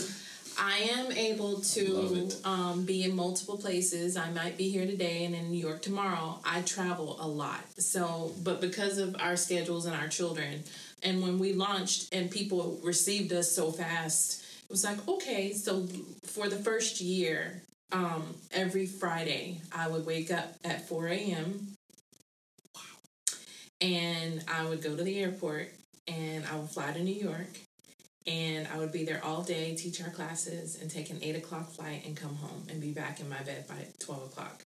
[0.57, 4.17] I am able to um, be in multiple places.
[4.17, 6.39] I might be here today and in New York tomorrow.
[6.45, 7.61] I travel a lot.
[7.79, 10.63] So, but because of our schedules and our children,
[11.03, 15.87] and when we launched and people received us so fast, it was like, okay, so
[16.23, 17.63] for the first year,
[17.95, 21.69] um, every Friday, I would wake up at 4 a.m.
[23.81, 25.69] And I would go to the airport
[26.09, 27.49] and I would fly to New York
[28.27, 31.71] and I would be there all day, teach our classes, and take an eight o'clock
[31.71, 34.63] flight and come home and be back in my bed by twelve o'clock.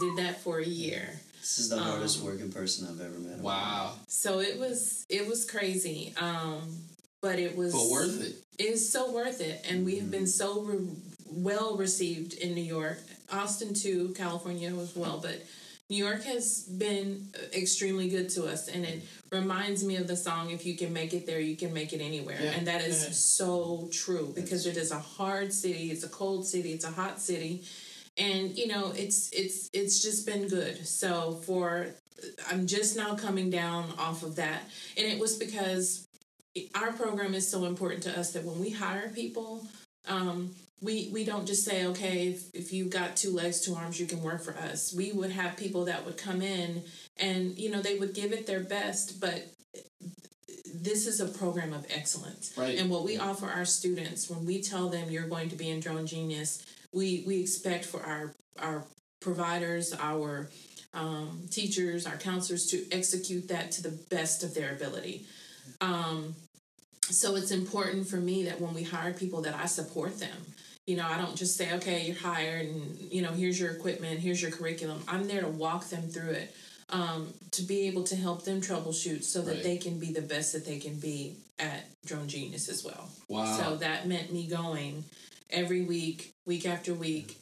[0.00, 1.20] Did that for a year.
[1.40, 3.40] This is the hardest working person I've ever met.
[3.40, 3.92] Wow.
[4.08, 6.78] So it was it was crazy, um,
[7.20, 8.36] but it was But worth it.
[8.58, 10.88] It is so worth it, and we have been so re-
[11.34, 12.98] well received in New York,
[13.30, 15.42] Austin too, California as well, but.
[15.90, 20.50] New York has been extremely good to us, and it reminds me of the song
[20.50, 22.52] "If you can make it there, you can make it anywhere," Yeah.
[22.52, 23.10] and that is Yeah.
[23.10, 27.20] so true because it is a hard city, it's a cold city, it's a hot
[27.20, 27.64] city,
[28.16, 30.86] and you know it's it's it's just been good.
[30.86, 31.88] So for
[32.48, 34.62] I'm just now coming down off of that,
[34.96, 36.06] and it was because
[36.74, 39.66] our program is so important to us that when we hire people,
[40.06, 44.00] um, we we don't just say, okay, if, if you've got two legs, two arms,
[44.00, 44.92] you can work for us.
[44.92, 46.82] We would have people that would come in
[47.16, 49.46] and you know they would give it their best, but
[50.74, 52.52] this is a program of excellence.
[52.56, 52.78] Right.
[52.78, 55.80] And what we offer our students when we tell them you're going to be in
[55.80, 58.84] Drone Genius, we we expect for our our
[59.20, 60.50] providers, our
[60.94, 65.24] um, teachers, our counselors to execute that to the best of their ability.
[65.80, 66.34] Um,
[67.02, 70.36] so it's important for me that when we hire people that I support them.
[70.86, 74.18] You know, I don't just say, okay, you're hired and, you know, here's your equipment,
[74.18, 75.00] here's your curriculum.
[75.06, 76.54] I'm there to walk them through it,
[76.90, 79.62] um, to be able to help them troubleshoot so that Right.
[79.62, 83.08] they can be the best that they can be at Drone Genius as well.
[83.28, 83.56] Wow.
[83.56, 85.04] So that meant me going
[85.50, 87.36] every week, week after week,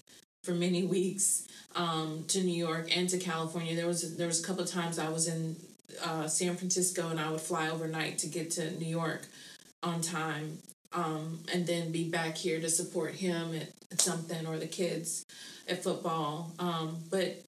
[0.44, 3.74] for many weeks um, to New York and to California.
[3.74, 5.56] There was there was a couple of times I was in
[6.04, 9.26] uh, San Francisco and I would fly overnight to get to New York
[9.82, 10.58] on time,
[10.92, 15.24] um, and then be back here to support him at, at something or the kids
[15.68, 16.52] at football.
[16.58, 17.42] Um, but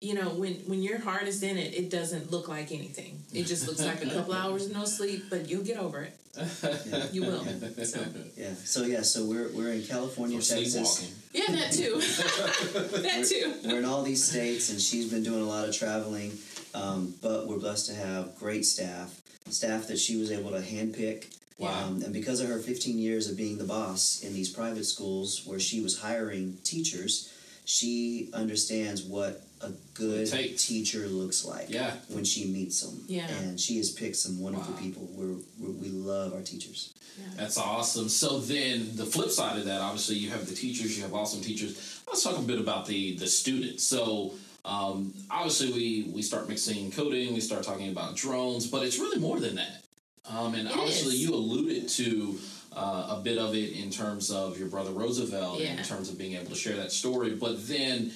[0.00, 3.22] you know, when when your heart is in it, it doesn't look like anything.
[3.32, 6.18] It just looks like a couple hours of no sleep, but you'll get over it.
[7.12, 7.44] You will.
[7.84, 8.00] So.
[8.36, 8.54] Yeah.
[8.54, 9.02] So yeah.
[9.02, 11.14] So we're we're in California, Or Texas.
[11.32, 12.00] Yeah, that too.
[13.02, 13.54] that too.
[13.64, 16.32] We're in all these states, and she's been doing a lot of traveling.
[16.74, 21.32] Um, but we're blessed to have great staff, staff that she was able to handpick.
[21.58, 21.86] Wow.
[21.86, 25.42] Um, and because of her 15 years of being the boss in these private schools
[25.46, 27.32] where she was hiring teachers,
[27.64, 30.66] she understands what a good takes.
[30.66, 31.94] teacher looks like Yeah.
[32.08, 33.04] when she meets them.
[33.06, 33.28] Yeah.
[33.28, 34.80] And she has picked some wonderful Wow.
[34.80, 35.08] people.
[35.12, 36.92] We're, we're, we love our teachers.
[37.36, 38.08] That's awesome.
[38.08, 41.40] So then the flip side of that, obviously you have the teachers, you have awesome
[41.40, 42.00] teachers.
[42.08, 43.84] Let's talk a bit about the the students.
[43.84, 48.98] So um, obviously we we start mixing coding, we start talking about drones, but it's
[48.98, 49.83] really more than that.
[50.28, 51.22] Um, and It obviously is.
[51.22, 52.38] you alluded to
[52.74, 55.76] uh, a bit of it in terms of your brother Roosevelt, Yeah.
[55.76, 57.30] in terms of being able to share that story.
[57.34, 58.12] But then,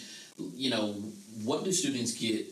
[0.55, 0.93] you know,
[1.45, 2.47] what do students get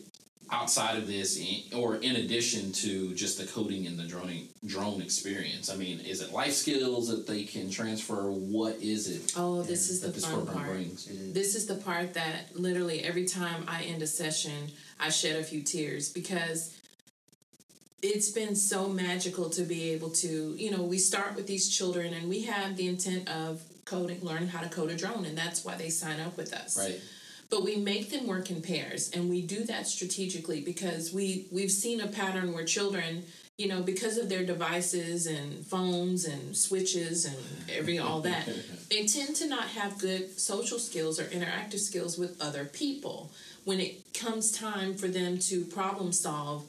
[0.49, 5.01] outside of this, in, or in addition to just the coding and the drone drone
[5.01, 5.69] experience?
[5.69, 8.31] I mean, is it life skills that they can transfer?
[8.31, 10.69] What is it Oh, this is the this fun program part.
[10.69, 11.09] brings?
[11.33, 15.43] This is the part that literally every time I end a session, I shed a
[15.43, 16.73] few tears because
[18.01, 22.13] it's been so magical to be able to, you know, we start with these children
[22.13, 25.65] and we have the intent of coding, learning how to code a drone, and that's
[25.65, 26.77] why they sign up with us.
[26.77, 26.99] Right.
[27.49, 31.71] But we make them work in pairs, and we do that strategically because we we've
[31.71, 33.23] seen a pattern where children,
[33.57, 37.37] you know, because of their devices and phones and switches and
[37.73, 38.49] every all that,
[38.89, 43.31] they tend to not have good social skills or interactive skills with other people.
[43.63, 46.65] When it comes time for them to problem solve,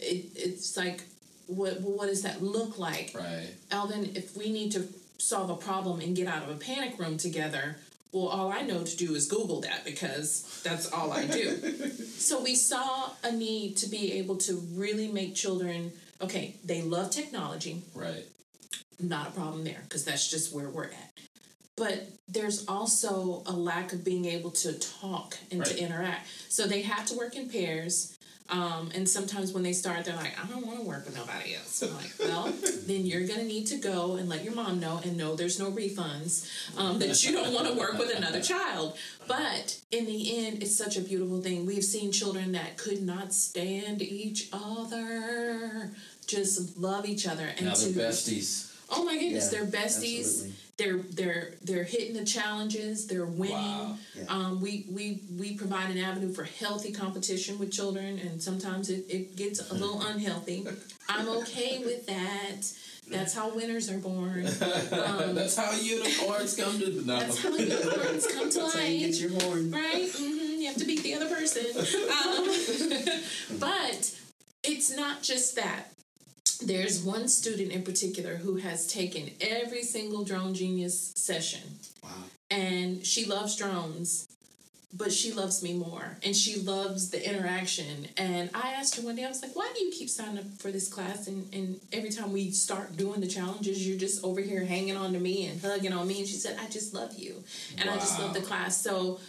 [0.00, 1.02] it, it's like,
[1.46, 3.12] what what does that look like?
[3.14, 3.48] Right.
[3.70, 7.16] Alvin, if we need to solve a problem and get out of a panic room
[7.18, 7.76] together,
[8.12, 11.56] well, all I know to do is Google that because that's all I do.
[12.18, 17.10] so we saw a need to be able to really make children okay, they love
[17.10, 18.26] technology, Right.
[18.98, 21.12] not a problem there because that's just where we're at.
[21.76, 25.68] But there's also a lack of being able to talk and Right.
[25.70, 26.28] to interact.
[26.50, 28.18] So they have to work in pairs.
[28.50, 31.54] Um, and sometimes when they start, they're like, I don't want to work with nobody
[31.54, 31.82] else.
[31.82, 32.52] I'm like, well,
[32.86, 35.60] then you're going to need to go and let your mom know and know there's
[35.60, 38.96] no refunds, um, that you don't want to work with another child.
[39.28, 41.64] But in the end, it's such a beautiful thing.
[41.64, 45.92] We've seen children that could not stand each other,
[46.26, 47.46] just love each other.
[47.56, 48.66] And Now they're besties.
[48.90, 50.20] Oh my goodness, Yeah, they're besties.
[50.20, 50.54] absolutely.
[50.80, 53.06] They're they're they're hitting the challenges.
[53.06, 53.54] They're winning.
[53.54, 53.96] Wow.
[54.16, 54.24] Yeah.
[54.28, 59.04] Um, we, we we provide an avenue for healthy competition with children, and sometimes it,
[59.10, 60.66] it gets a little unhealthy.
[61.06, 62.62] I'm okay with that.
[63.10, 64.46] That's how winners are born.
[64.46, 67.18] Um, That's how unicorns come to the no.
[67.18, 69.70] that's how unicorns come to That's how you life get your horn.
[69.72, 70.08] right?
[70.16, 71.66] hmm You have to beat the other person.
[71.76, 72.46] Um,
[73.58, 74.14] but
[74.62, 75.89] it's not just that.
[76.62, 81.60] There's one student in particular who has taken every single drone genius session.
[82.02, 82.10] Wow.
[82.50, 84.26] and she loves drones
[84.92, 88.08] but she loves me more and she loves the interaction.
[88.16, 90.46] And i asked her one day i was like why do you keep signing up
[90.58, 91.28] for this class?
[91.28, 95.12] And, and every time we start doing the challenges you're just over here hanging on
[95.12, 96.18] to me and hugging on me.
[96.18, 97.42] And she said i just love you
[97.78, 98.80] and i just love the class.
[98.80, 99.20] So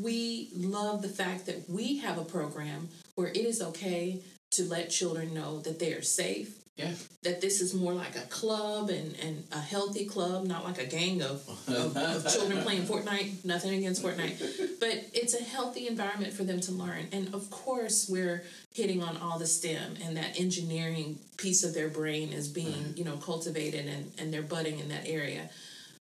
[0.00, 4.20] we love the fact that we have a program where it is okay
[4.52, 6.90] to let children know that they are safe Yeah.
[7.22, 10.86] that this is more like a club and, and a healthy club, not like a
[10.86, 13.44] gang of, of, of children playing Fortnite.
[13.44, 14.80] Nothing against Fortnite.
[14.80, 17.06] But it's a healthy environment for them to learn.
[17.12, 21.88] And of course, we're hitting on all the STEM and that engineering piece of their
[21.88, 25.48] brain is being, you know, cultivated and, and they're budding in that area.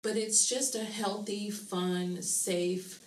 [0.03, 3.01] But it's just a healthy, fun, safe,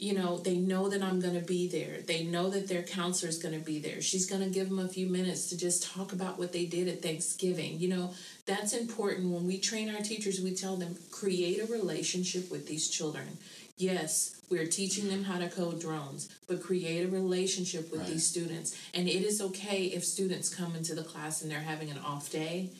[0.00, 2.00] you know, they know that I'm going to be there.
[2.00, 4.00] They know that their counselor is going to be there.
[4.00, 6.88] She's going to give them a few minutes to just talk about what they did
[6.88, 7.78] at Thanksgiving.
[7.78, 8.14] You know,
[8.46, 9.30] that's important.
[9.30, 13.36] When we train our teachers, we tell them create a relationship with these children.
[13.76, 18.10] Yes, we're teaching them how to code drones, but create a relationship with Right.
[18.10, 18.74] these students.
[18.94, 22.30] And it is okay if students come into the class and they're having an off
[22.32, 22.70] day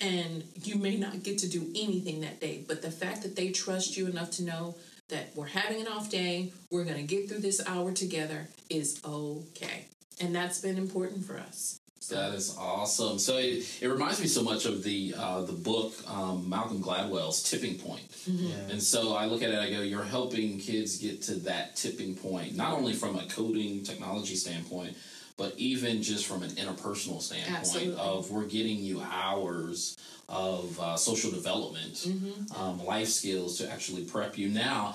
[0.00, 3.50] and you may not get to do anything that day but the fact that they
[3.50, 4.74] trust you enough to know
[5.08, 9.00] that we're having an off day we're going to get through this hour together is
[9.04, 9.86] okay
[10.20, 11.80] and that's been important for us
[12.10, 13.18] That is awesome.
[13.18, 17.42] So it, it reminds me so much of the uh, the book um, Malcolm Gladwell's
[17.42, 18.04] Tipping Point.
[18.26, 18.54] Yeah.
[18.70, 22.14] And so I look at it, I go, you're helping kids get to that tipping
[22.14, 24.96] point, not only from a coding technology standpoint,
[25.36, 27.94] but even just from an interpersonal standpoint Absolutely.
[28.00, 29.96] of we're getting you hours
[30.28, 32.60] of uh, social development, Mm-hmm.
[32.62, 34.48] um, life skills to actually prep you.
[34.48, 34.94] Now,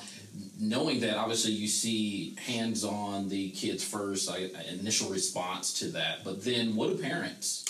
[0.59, 6.23] knowing that obviously you see hands on the kids first, I, initial response to that,
[6.23, 7.65] but then what do parents?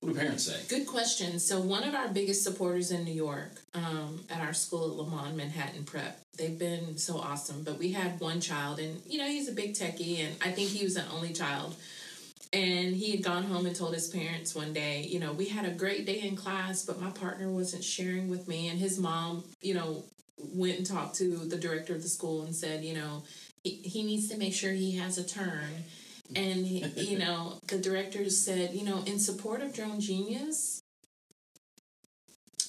[0.00, 0.60] What do parents say?
[0.68, 4.84] good question so one of our biggest supporters in new york um, at our school
[4.92, 9.16] at Léman manhattan prep they've been so awesome but we had one child and you
[9.18, 11.74] know he's a big techie and i think he was an only child
[12.56, 15.66] and he had gone home and told his parents one day, you know, we had
[15.66, 18.68] a great day in class, but my partner wasn't sharing with me.
[18.68, 20.04] And his mom, you know,
[20.38, 23.24] went and talked to the director of the school and said, you know,
[23.62, 25.84] he, he needs to make sure he has a turn.
[26.34, 30.80] And, he, you know, the director said, you know, in support of Drone Genius,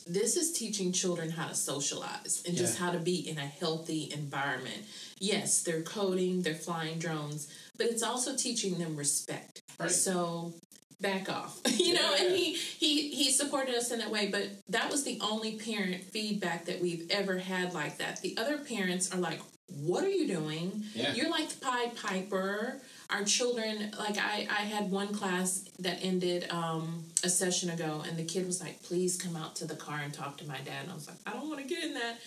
[0.06, 2.86] this is teaching children how to socialize and just Yeah.
[2.86, 4.86] how to be in a healthy environment.
[5.20, 7.48] Yes, they're coding, they're flying drones,
[7.78, 9.62] but it's also teaching them respect.
[9.80, 9.92] Right.
[9.92, 10.54] So
[11.00, 11.60] back off.
[11.80, 15.20] you know, and he he he supported us in that way, but that was the
[15.22, 18.22] only parent feedback that we've ever had like that.
[18.22, 20.84] The other parents are like, "What are you doing?
[20.94, 21.14] Yeah.
[21.14, 26.52] You're like the Pied Piper." Our children, like I, I had one class that ended
[26.52, 30.00] um, a session ago, and the kid was like, "Please come out to the car
[30.04, 31.94] and talk to my dad." And I was like, "I don't want to get in
[31.94, 32.18] that."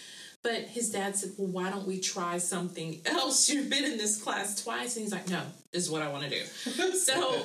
[0.42, 3.48] But his dad said, Well, why don't we try something else?
[3.50, 4.96] You've been in this class twice.
[4.96, 6.42] And he's like, No, this is what I want to do.
[6.94, 7.42] so,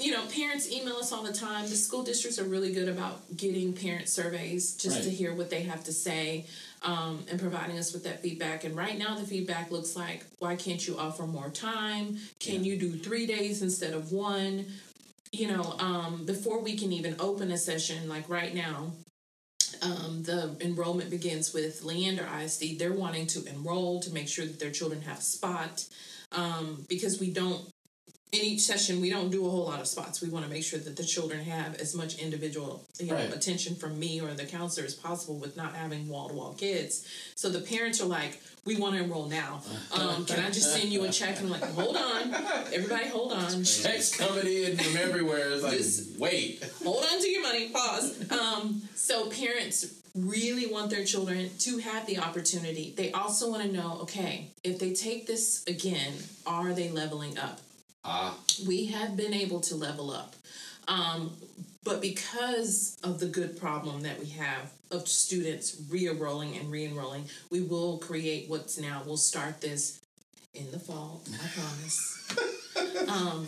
[0.00, 1.68] you know, parents email us all the time.
[1.68, 5.04] The school districts are really good about getting parent surveys just Right.
[5.04, 6.46] to hear what they have to say
[6.82, 8.64] um, and providing us with that feedback.
[8.64, 12.18] And right now, the feedback looks like, Why can't you offer more time?
[12.40, 14.64] Can you do three days instead of one?
[15.32, 18.92] You know, um, before we can even open a session, like right now,
[19.82, 22.78] um, the enrollment begins with Leander ISD.
[22.78, 25.84] They're wanting to enroll to make sure that their children have a spot
[26.32, 27.68] um, because we don't.
[28.30, 30.20] In each session, we don't do a whole lot of spots.
[30.20, 33.32] We want to make sure that the children have as much individual, you know, Right.
[33.34, 37.04] attention from me or the counselor as possible, with not having wall to wall kids.
[37.36, 39.62] So the parents are like, "We want to enroll now.
[39.92, 42.34] Um, can I just send you a check?" And I'm like, "Hold on,
[42.72, 45.50] everybody, hold on." Checks coming in from everywhere.
[45.52, 46.62] It's like, Just- wait.
[46.84, 52.04] hold on to your money pause um, so parents really want their children to have
[52.06, 56.12] the opportunity they also want to know okay if they take this again
[56.46, 57.60] are they leveling up
[58.10, 58.34] Ah,
[58.66, 60.34] we have been able to level up
[60.88, 61.30] um,
[61.84, 67.60] but because of the good problem that we have of students re-enrolling and re-enrolling we
[67.60, 70.00] will create what's now we'll start this
[70.54, 71.98] in the fall i promise
[73.08, 73.46] um,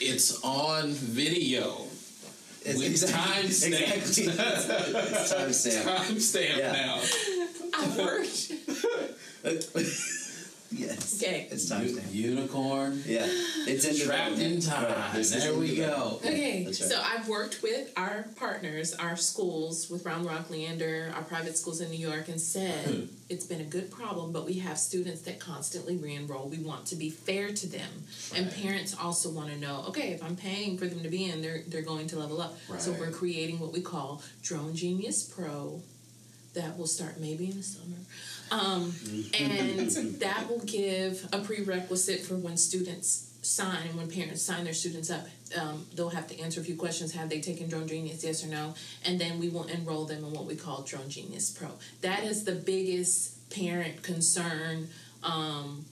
[0.00, 1.86] it's on video.
[2.62, 3.96] It's With exactly, timestamp.
[3.96, 4.94] exactly.
[4.94, 5.96] it's timestamp.
[5.96, 6.72] Timestamp Yeah.
[6.72, 7.00] now.
[7.74, 8.52] i worked
[10.70, 11.22] yes.
[11.22, 11.48] Okay.
[11.50, 12.06] It's time U- stamp.
[12.12, 13.02] unicorn.
[13.06, 15.14] Yeah, it's in Trapped in time.
[15.14, 16.20] Right, there we go.
[16.24, 16.74] Okay, right.
[16.74, 21.80] so I've worked with our partners, our schools, with Round Rock Leander, our private schools
[21.80, 23.04] in New York, and said hmm.
[23.28, 26.48] it's been a good problem, but we have students that constantly re enroll.
[26.48, 27.90] We want to be fair to them.
[28.34, 31.42] And parents also want to know okay, if I'm paying for them to be in,
[31.42, 32.56] they're, they're going to level up.
[32.78, 35.82] So we're creating what we call Drone Genius Pro
[36.54, 37.96] that will start maybe in the summer.
[38.50, 38.92] Um,
[39.38, 39.90] and
[40.20, 45.10] that will give a prerequisite for when students sign and when parents sign their students
[45.10, 45.26] up.
[45.58, 47.12] Um, they'll have to answer a few questions.
[47.12, 48.22] Have they taken Drone Genius?
[48.22, 48.74] Yes or no?
[49.04, 51.70] And then we will enroll them in what we call Drone Genius Pro.
[52.02, 54.88] That is the biggest parent concern,
[55.22, 55.84] um,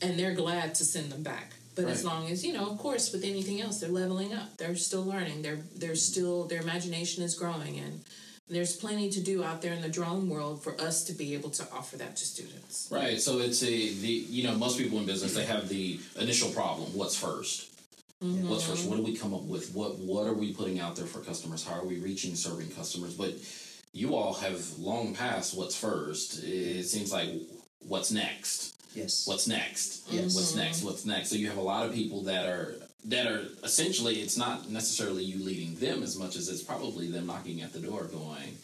[0.00, 1.52] and they're glad to send them back.
[1.76, 4.56] But as long as you know, of course, with anything else, they're leveling up.
[4.58, 5.42] They're still learning.
[5.42, 8.00] They're they're still their imagination is growing, and
[8.48, 11.50] there's plenty to do out there in the drone world for us to be able
[11.50, 12.88] to offer that to students.
[12.90, 13.20] Right.
[13.20, 16.94] So it's a the you know most people in business they have the initial problem.
[16.94, 17.70] What's 1st
[18.22, 18.48] mm-hmm.
[18.48, 18.88] What's first?
[18.88, 19.74] What do we come up with?
[19.74, 21.66] What what are we putting out there for customers?
[21.66, 23.14] How are we reaching serving customers?
[23.14, 23.34] But
[23.92, 26.42] you all have long passed what's first.
[26.44, 27.30] It seems like
[27.80, 28.74] what's next.
[28.94, 29.26] Yes.
[29.26, 30.04] What's next?
[30.10, 30.34] Yes.
[30.34, 30.84] What's next?
[30.84, 31.30] What's next?
[31.30, 32.76] So you have a lot of people that are
[33.06, 37.26] that are essentially it's not necessarily you leading them as much as it's probably them
[37.26, 38.56] knocking at the door going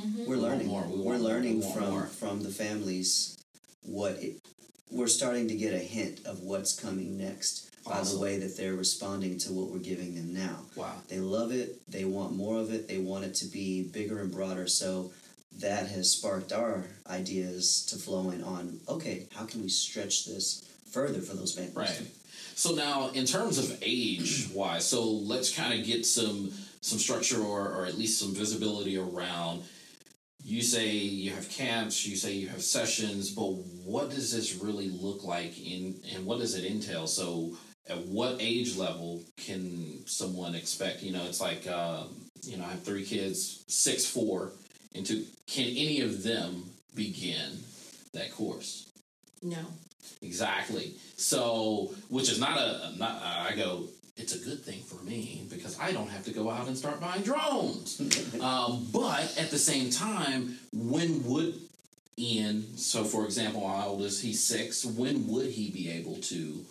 [0.00, 0.24] mm-hmm.
[0.26, 0.66] We're learning.
[0.66, 2.06] more, we We're want more, learning we from more.
[2.06, 3.38] from the families
[3.82, 4.40] what it.
[4.90, 8.74] We're starting to get a hint of what's coming next by the way that they're
[8.74, 10.58] responding to what we're giving them now.
[10.76, 10.94] wow.
[11.08, 11.80] They love it.
[11.90, 12.88] They want more of it.
[12.88, 14.68] They want it to be bigger and broader.
[14.68, 15.10] So
[15.58, 18.80] that has sparked our ideas to flowing on.
[18.88, 21.76] Okay, how can we stretch this further for those families?
[21.76, 22.02] Right.
[22.54, 27.40] So now, in terms of age wise, so let's kind of get some some structure
[27.40, 29.62] or, or at least some visibility around.
[30.44, 33.52] You say you have camps, you say you have sessions, but
[33.84, 37.06] what does this really look like in and what does it entail?
[37.06, 37.56] So,
[37.88, 41.02] at what age level can someone expect?
[41.02, 42.08] You know, it's like um,
[42.42, 44.52] you know, I have three kids, six, four,
[44.94, 45.24] and two.
[45.46, 47.60] Can any of them begin
[48.12, 48.90] that course?
[49.42, 49.64] No.
[50.22, 50.94] Exactly.
[51.16, 53.22] So, which is not a not.
[53.22, 53.84] I go.
[54.16, 57.00] It's a good thing for me because I don't have to go out and start
[57.00, 57.98] buying drones.
[58.40, 61.54] um, but at the same time, when would
[62.18, 62.76] Ian?
[62.76, 64.32] So, for example, how old is he?
[64.32, 64.84] Six.
[64.84, 66.64] When would he be able to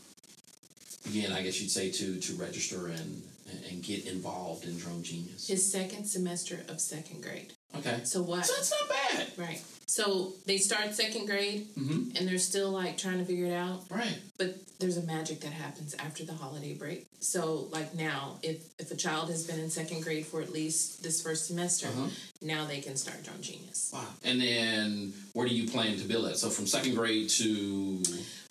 [1.03, 1.31] begin?
[1.33, 3.23] I guess you'd say to to register and
[3.69, 5.47] and get involved in Drone Genius.
[5.47, 7.53] His second semester of second grade.
[7.77, 8.01] Okay.
[8.03, 8.45] So what?
[8.45, 9.00] So it's not bad.
[9.45, 9.61] Right.
[9.87, 12.15] So they start second grade Mm-hmm.
[12.15, 13.79] and they're still like trying to figure it out.
[13.89, 14.17] Right.
[14.37, 17.05] But there's a magic that happens after the holiday break.
[17.19, 21.03] So like now, if if a child has been in second grade for at least
[21.03, 22.07] this first semester, Uh-huh.
[22.41, 23.89] now they can start Drone Genius.
[23.93, 24.05] Wow.
[24.23, 26.37] And then where do you plan to build that?
[26.37, 28.01] So from second grade to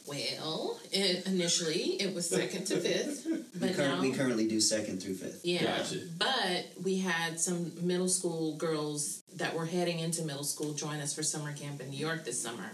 [0.07, 4.61] Well, it, initially it was second to fifth, We, but cur- now we currently do
[4.61, 5.41] second through fifth.
[5.45, 6.01] Yeah, Gotcha.
[6.19, 11.15] but we had some middle school girls that were heading into middle school join us
[11.15, 12.71] for summer camp in New York this summer,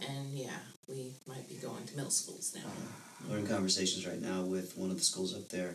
[0.00, 0.50] and yeah,
[0.88, 2.70] we might be going to middle schools now.
[3.28, 5.74] We're in conversations right now with one of the schools up there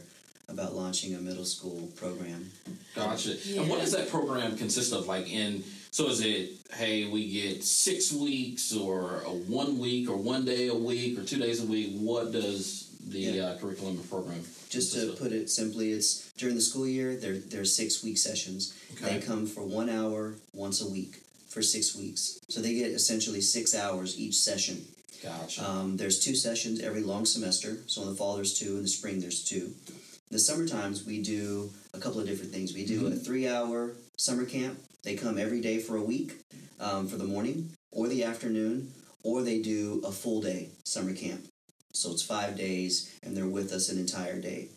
[0.50, 2.50] about launching a middle school program.
[2.96, 3.36] Gotcha.
[3.58, 5.08] And what does that program consist of?
[5.08, 10.16] Like in so is it hey we get six weeks or a one week or
[10.18, 11.98] one day a week or two days a week?
[11.98, 13.44] What does the Yeah.
[13.44, 14.44] uh, curriculum and program?
[14.74, 17.16] Just to put it simply, it's during the school year.
[17.16, 18.74] There there's six week sessions.
[18.94, 19.20] Okay.
[19.20, 22.40] They come for one hour once a week for six weeks.
[22.50, 24.84] So they get essentially six hours each session.
[25.22, 25.64] Gotcha.
[25.64, 27.78] Um, there's two sessions every long semester.
[27.86, 29.76] So in the fall there's two, in the spring there's two.
[29.88, 32.74] In the summer times we do a couple of different things.
[32.74, 34.80] We do a three hour summer camp.
[35.04, 36.34] They come every day for a week
[36.80, 41.46] um, for the morning or the afternoon, or they do a full day summer camp.
[41.94, 44.70] So it's five days, and they're with us an entire day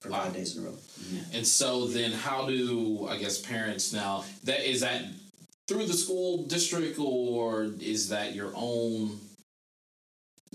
[0.00, 0.24] for Wow.
[0.24, 0.78] five days in a row.
[1.32, 5.04] and so then how do I guess parents now that is that
[5.68, 9.20] through the school district or is that your own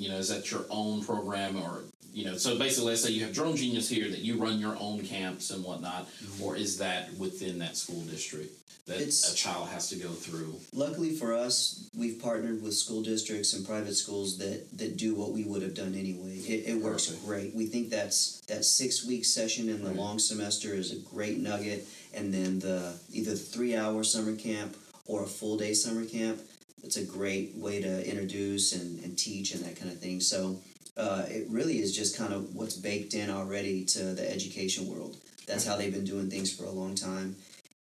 [0.02, 1.84] you know, is that your own program or
[2.14, 4.76] you know, so basically let's say you have Drone Genius here that you run your
[4.80, 6.44] own camps and whatnot, mm-hmm.
[6.44, 8.52] or is that within that school district
[8.86, 10.56] that It's- a child has to go through?
[10.74, 15.32] Luckily for us, we've partnered with school districts and private schools that, that do what
[15.32, 16.36] we would have done anyway.
[16.36, 17.26] It, it works Perfect.
[17.26, 17.56] great.
[17.56, 19.96] We think that's that six week session in the Right.
[20.04, 24.76] long semester is a great nugget, and then the either the three hour summer camp
[25.06, 26.42] or a full day summer camp.
[26.84, 30.20] It's a great way to introduce and, and teach and that kind of thing.
[30.20, 30.60] So
[30.98, 35.18] uh, it really is just kind of what's baked in already to the education world.
[35.48, 37.36] That's how they've been doing things for a long time.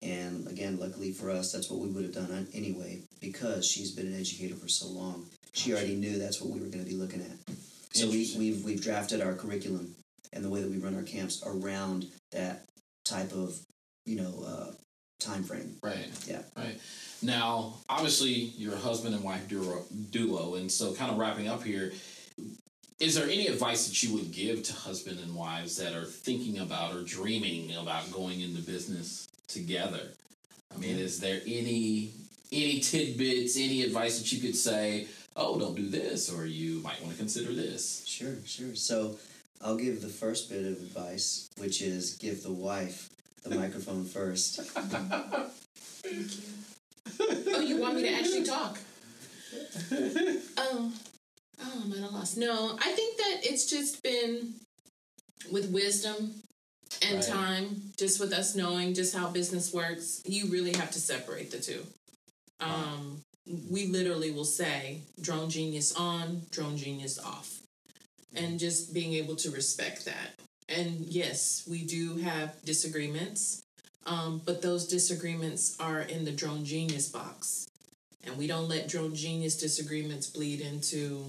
[0.02, 4.08] And again, luckily for us, that's what we would have done anyway because she's been
[4.08, 5.26] an educator for so long.
[5.54, 7.56] She already knew that's what we were going to be looking at.
[7.93, 9.96] So we, we've, we've drafted our curriculum
[10.36, 12.66] and the way that we run our camps around that
[13.06, 13.58] type of
[14.06, 14.72] you know uh,
[15.20, 15.76] time frame.
[15.82, 16.09] Right.
[16.28, 16.41] Yeah.
[16.55, 16.80] Right.
[17.22, 21.63] Now, obviously, you're a husband and wife duo, duo, and so kind of wrapping up
[21.63, 21.91] here.
[22.99, 26.59] Is there any advice that you would give to husband and wives that are thinking
[26.59, 30.11] about or dreaming about going into business together?
[30.74, 32.11] I mean, is there any
[32.51, 35.07] any tidbits, any advice that you could say?
[35.36, 38.05] Oh, don't do this, or you might want to consider this.
[38.07, 38.76] Sure, sure.
[38.76, 39.18] So
[39.61, 43.09] I'll give the first bit of advice, which is give the wife
[43.46, 44.62] the microphone first.
[44.62, 46.43] Thank you.
[47.56, 48.78] Oh, you want me to actually talk?
[50.58, 50.91] Oh,
[51.62, 52.36] oh, I'm at a loss.
[52.38, 54.54] No, I think that it's just been
[55.52, 56.34] with wisdom
[57.02, 57.28] and Right.
[57.28, 60.22] time, just with us knowing just how business works.
[60.26, 61.86] You really have to separate the two.
[62.60, 63.22] Um,
[63.70, 67.60] we literally will say drone genius on, drone genius off,
[68.36, 70.32] and just being able to respect that.
[70.68, 73.63] And yes, we do have disagreements.
[74.05, 77.68] Um, but those disagreements are in the drone genius box.
[78.24, 81.26] And we don't let drone genius disagreements bleed into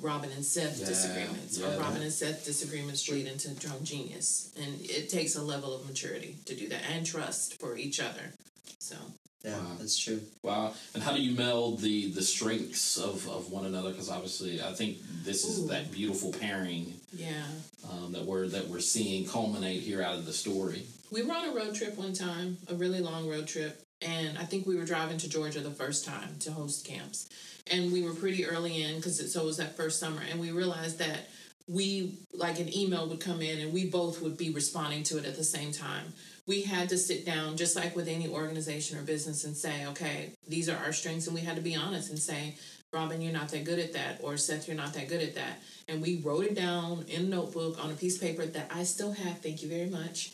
[0.00, 1.58] Robin and Seth Yeah, disagreements.
[1.58, 1.74] yeah.
[1.74, 4.50] Or Robin and Seth disagreements bleed into drone genius.
[4.60, 8.32] And it takes a level of maturity to do that and trust for each other.
[8.78, 8.96] So
[9.44, 9.76] Yeah, Wow.
[9.78, 10.20] that's true.
[10.42, 10.72] Wow.
[10.94, 13.90] And how do you meld the the strengths of, of one another?
[13.90, 15.68] Because obviously, I think this is Ooh.
[15.68, 17.42] that beautiful pairing yeah.
[17.90, 20.84] um, that we're that we're seeing culminate here out of the story.
[21.10, 24.44] We were on a road trip one time, a really long road trip, and I
[24.44, 27.28] think we were driving to Georgia the first time to host camps.
[27.70, 30.40] And we were pretty early in because it, so it was that first summer, and
[30.40, 31.28] we realized that
[31.68, 35.24] we like an email would come in and we both would be responding to it
[35.24, 36.12] at the same time.
[36.46, 40.32] We had to sit down, just like with any organization or business, and say, okay,
[40.48, 42.56] these are our strengths, and we had to be honest and say,
[42.92, 45.60] Robin, you're not that good at that, or Seth, you're not that good at that.
[45.88, 48.82] And we wrote it down in a notebook on a piece of paper that I
[48.82, 49.38] still have.
[49.38, 50.32] Thank you very much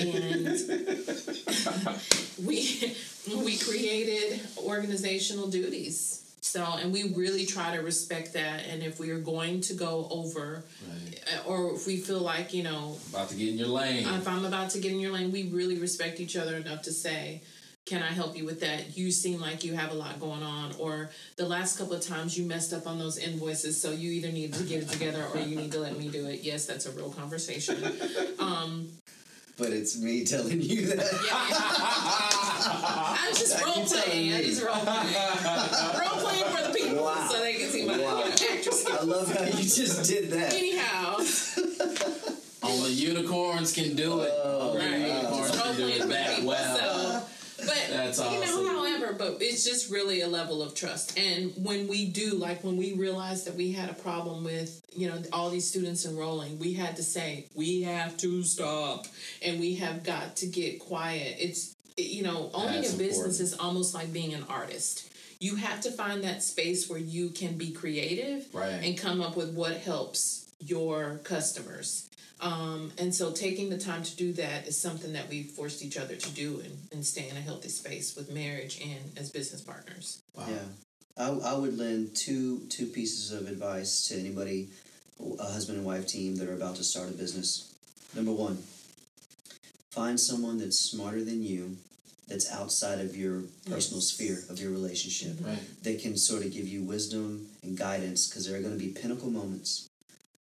[0.00, 0.46] and
[2.44, 2.96] we
[3.44, 9.10] we created organizational duties so and we really try to respect that and if we
[9.10, 11.20] are going to go over Right.
[11.46, 14.06] uh, or if we feel like you know About to get in your lane.
[14.08, 16.92] if i'm about to get in your lane we really respect each other enough to
[16.92, 17.42] say
[17.86, 20.72] can i help you with that you seem like you have a lot going on
[20.78, 24.32] or the last couple of times you messed up on those invoices so you either
[24.32, 26.86] need to get it together or you need to let me do it yes that's
[26.86, 27.76] a real conversation
[28.38, 28.88] um,
[29.60, 31.04] But it's me telling you that.
[33.20, 34.32] I'm just That role playing.
[34.32, 34.44] I me.
[34.46, 35.14] just role playing.
[36.00, 37.28] role playing for the people Wow.
[37.30, 38.24] so they can see my Wow.
[38.26, 40.54] actress I love how you just did that.
[40.54, 41.18] Anyhow,
[42.62, 44.32] Only unicorns can do it.
[44.44, 45.00] Oh, Only right.
[45.00, 46.76] unicorns Just can do it that well.
[46.78, 47.22] So,
[47.66, 48.64] but That's you awesome.
[48.64, 48.84] know,
[49.18, 51.18] however, but it's just really a level of trust.
[51.18, 55.08] And when we do, like when we realized that we had a problem with, you
[55.08, 59.06] know, all these students enrolling, we had to say we have to stop,
[59.44, 61.36] and we have got to get quiet.
[61.38, 63.40] It's you know, owning That's a business important.
[63.40, 65.12] is almost like being an artist.
[65.38, 68.68] You have to find that space where you can be creative Right.
[68.82, 72.08] and come up with what helps your customers.
[72.40, 75.98] Um, and so taking the time to do that is something that we forced each
[75.98, 79.60] other to do and, and stay in a healthy space with marriage and as business
[79.60, 80.22] partners.
[80.34, 80.46] Wow.
[80.48, 80.62] Yeah,
[81.18, 84.68] I, I would lend two two pieces of advice to anybody,
[85.38, 87.74] a husband and wife team that are about to start a business.
[88.14, 88.62] Number one,
[89.90, 91.76] find someone that's smarter than you,
[92.26, 94.08] that's outside of your personal Yes.
[94.08, 95.36] sphere of your relationship.
[95.44, 95.58] Right.
[95.82, 98.92] They can sort of give you wisdom and guidance because there are going to be
[98.92, 99.89] pinnacle moments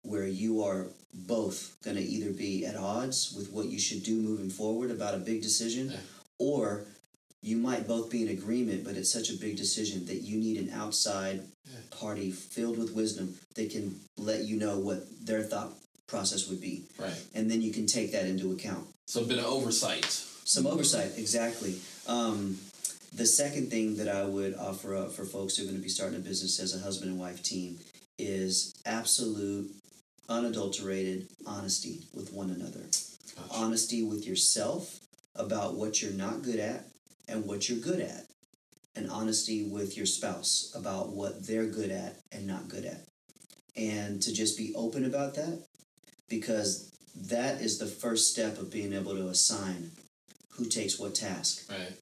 [0.03, 4.15] where you are both going to either be at odds with what you should do
[4.21, 5.97] moving forward about a big decision Yeah.
[6.39, 6.85] or
[7.43, 10.57] you might both be in agreement but it's such a big decision that you need
[10.57, 11.79] an outside Yeah.
[11.91, 15.77] party filled with wisdom that can let you know what their thought
[16.07, 17.13] process would be Right.
[17.33, 20.05] and then you can take that into account So a bit of oversight.
[20.45, 21.79] some oversight, exactly.
[22.07, 22.57] Um,
[23.13, 25.89] the second thing that I would offer up for folks who are going to be
[25.89, 27.79] starting a business as a husband and wife team
[28.17, 29.71] is absolute,
[30.29, 32.81] unadulterated honesty with one another.
[33.35, 33.53] Gotcha.
[33.53, 34.99] Honesty with yourself
[35.35, 36.85] about what you're not good at
[37.27, 38.25] and what you're good at.
[38.95, 43.01] And honesty with your spouse about what they're good at and not good at.
[43.77, 45.63] And to just be open about that
[46.27, 46.91] because
[47.29, 49.91] that is the first step of being able to assign
[50.51, 51.69] who takes what task.
[51.71, 51.93] Right.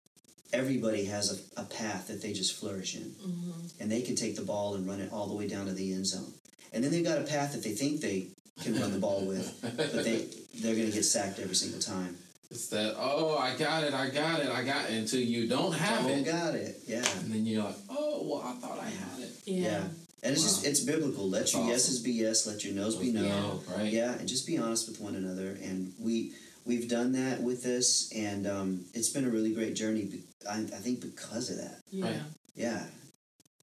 [0.51, 3.51] Everybody has a, a path that they just flourish in, Mm-hmm.
[3.79, 5.93] and they can take the ball and run it all the way down to the
[5.93, 6.33] end zone.
[6.73, 8.27] And then they've got a path that they think they
[8.61, 10.27] can run the ball with, but they
[10.61, 12.17] they're going to get sacked every single time.
[12.51, 15.71] It's that, oh, I got it, I got it, I got it, until you don't
[15.73, 16.25] have oh, it.
[16.25, 16.77] got it.
[16.87, 19.29] Yeah, And then you're like, oh, well, I thought I had it.
[19.45, 19.61] Yeah.
[19.61, 19.83] Yeah.
[20.23, 21.29] And it's just it's biblical.
[21.29, 21.71] Let That's your awesome.
[21.71, 23.21] yeses be yes, let your no's be Yeah.
[23.21, 23.61] no.
[23.77, 23.91] right?
[23.91, 25.57] Yeah, and just be honest with one another.
[25.63, 26.33] And we
[26.65, 30.03] we've done that with this, and um, it's been a really great journey.
[30.05, 31.79] be- I, I think because of that.
[31.89, 32.05] Yeah.
[32.05, 32.19] Right.
[32.55, 32.83] Yeah,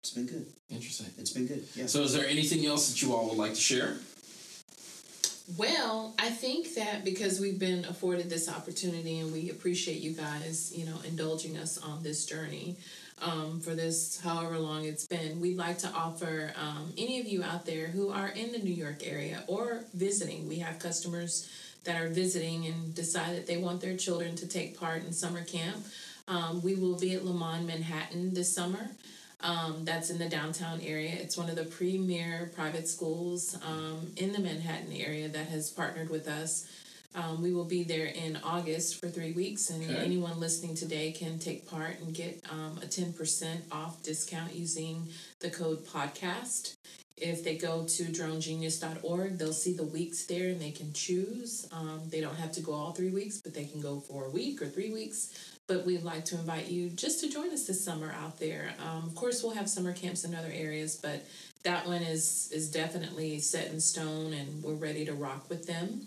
[0.07, 0.47] it's been good.
[0.71, 1.07] Interesting.
[1.19, 1.65] It's been good.
[1.75, 1.87] Yeah.
[1.87, 3.97] So, is there anything else that you all would like to share?
[5.57, 10.73] Well, I think that because we've been afforded this opportunity and we appreciate you guys,
[10.75, 12.77] you know, indulging us on this journey
[13.23, 17.43] um, for this however long it's been, we'd like to offer um, any of you
[17.43, 20.49] out there who are in the New York area or visiting.
[20.49, 21.49] We have customers
[21.85, 25.43] that are visiting and decide that they want their children to take part in summer
[25.45, 25.77] camp.
[26.29, 28.91] Um, we will be at Léman, Manhattan this summer.
[29.41, 31.11] Um, that's in the downtown area.
[31.13, 36.09] It's one of the premier private schools um, in the Manhattan area that has partnered
[36.09, 36.67] with us.
[37.15, 40.05] Um, we will be there in August for three weeks, and Okay.
[40.05, 45.09] anyone listening today can take part and get um, a 10% off discount using
[45.41, 46.75] the code podcast.
[47.17, 51.67] If they go to dronegenius.org, they'll see the weeks there and they can choose.
[51.73, 54.31] Um, they don't have to go all three weeks, but they can go for a
[54.31, 55.33] week or three weeks
[55.67, 58.75] but we'd like to invite you just to join us this summer out there.
[58.81, 61.25] Um, of course, we'll have summer camps in other areas, but
[61.65, 66.07] that one is is definitely set in stone, and we're ready to rock with them.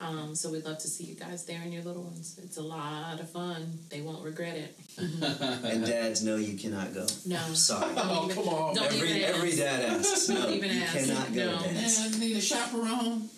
[0.00, 2.36] Um, so we'd love to see you guys there and your little ones.
[2.42, 3.78] It's a lot of fun.
[3.88, 4.76] They won't regret it.
[4.98, 7.06] and dads, no, you cannot go.
[7.24, 7.38] No.
[7.46, 7.92] I'm sorry.
[7.96, 8.78] Oh, come on.
[8.78, 10.28] Every every dad asks.
[10.28, 10.92] No, Don't even you ask.
[10.98, 11.62] cannot go, No.
[11.62, 12.00] dads.
[12.16, 13.28] I need a chaperone.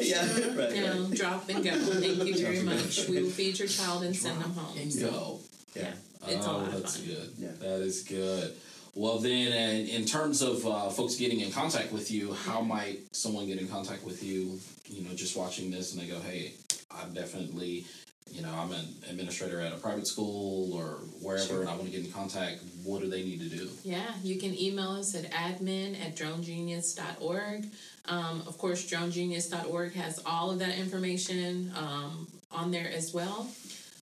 [0.00, 0.22] Yeah,
[0.56, 0.74] right.
[0.76, 1.70] You know, drop and go.
[1.70, 2.74] Thank you very Drop and go.
[2.76, 3.08] much.
[3.08, 4.76] We will feed your child and send them home.
[4.78, 5.40] And So, go.
[5.74, 5.92] Yeah.
[6.26, 7.06] It's a oh, lot of that's fun.
[7.06, 7.30] good.
[7.38, 7.48] Yeah.
[7.60, 8.54] That is good.
[8.94, 12.98] Well, then, uh, in terms of uh, folks getting in contact with you, how might
[13.12, 14.58] someone get in contact with you?
[14.86, 16.52] You know, just watching this and they go, "Hey,
[16.90, 17.84] I'm definitely,
[18.32, 21.60] you know, I'm an administrator at a private school or wherever, Sure.
[21.62, 23.68] and I want to get in contact." What do they need to do?
[23.84, 27.66] Yeah, you can email us at admin at dronegenius.org.
[28.06, 33.46] Um, of course, dronegenius.org has all of that information um, on there as well.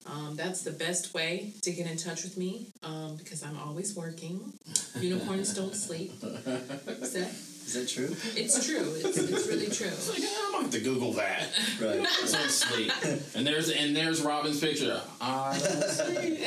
[0.06, 3.96] Um, that's the best way to get in touch with me um, because I'm always
[3.96, 4.52] working.
[5.00, 6.12] Unicorns don't sleep.
[6.20, 7.34] That-
[7.66, 8.14] Is that true?
[8.40, 8.92] It's true.
[8.94, 9.88] It's, it's really true.
[9.88, 11.48] Like, I'm gonna have to Google that.
[11.80, 11.96] Right.
[12.30, 12.92] Don't sleep.
[13.34, 15.00] And there's and there's Robin's picture.
[15.20, 16.38] I don't sleep.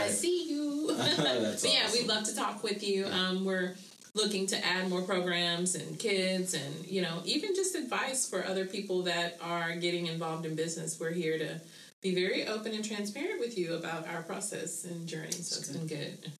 [0.00, 0.92] I see you.
[0.96, 2.00] That's But yeah, awesome.
[2.00, 3.06] we'd love to talk with you.
[3.06, 3.74] Um, we're
[4.14, 8.64] looking to add more programs and kids and, you know, even just advice for other
[8.66, 10.98] people that are getting involved in business.
[10.98, 11.60] We're here to
[12.02, 15.30] be very open and transparent with you about our process and journey.
[15.30, 16.32] So it's been good.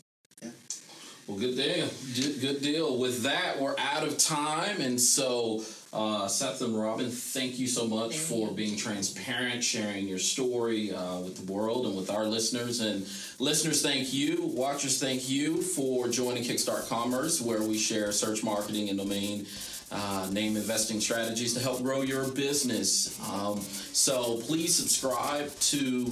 [1.27, 1.89] Well, good deal.
[2.41, 2.99] Good deal.
[2.99, 5.63] With that, we're out of time, and so
[5.93, 8.55] uh, Seth and Robin, thank you so much Thank for you.
[8.55, 12.81] being transparent, sharing your story uh, with the world and with our listeners.
[12.81, 13.07] And
[13.41, 14.39] listeners, thank you.
[14.55, 19.47] Watchers, thank you for joining Kickstart Commerce, where we share search marketing and domain.
[19.93, 23.19] Uh, name investing strategies to help grow your business.
[23.29, 26.07] Um, so please subscribe to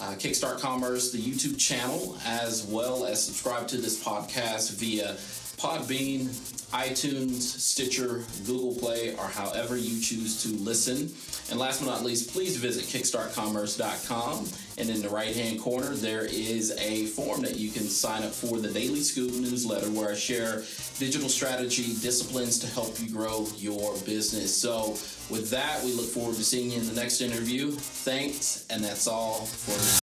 [0.00, 5.16] uh, Kickstart Commerce, the YouTube channel, as well as subscribe to this podcast via
[5.62, 6.26] Podbean,
[6.72, 11.12] iTunes, Stitcher, Google Play, or however you choose to listen.
[11.50, 14.48] And last but not least, please visit kickstartcommerce.com.
[14.78, 18.32] And in the right hand corner, there is a form that you can sign up
[18.32, 20.62] for the Daily Scoop newsletter where I share
[20.98, 24.56] digital strategy disciplines to help you grow your business.
[24.56, 24.96] So,
[25.32, 27.72] with that, we look forward to seeing you in the next interview.
[27.72, 30.00] Thanks, and that's all for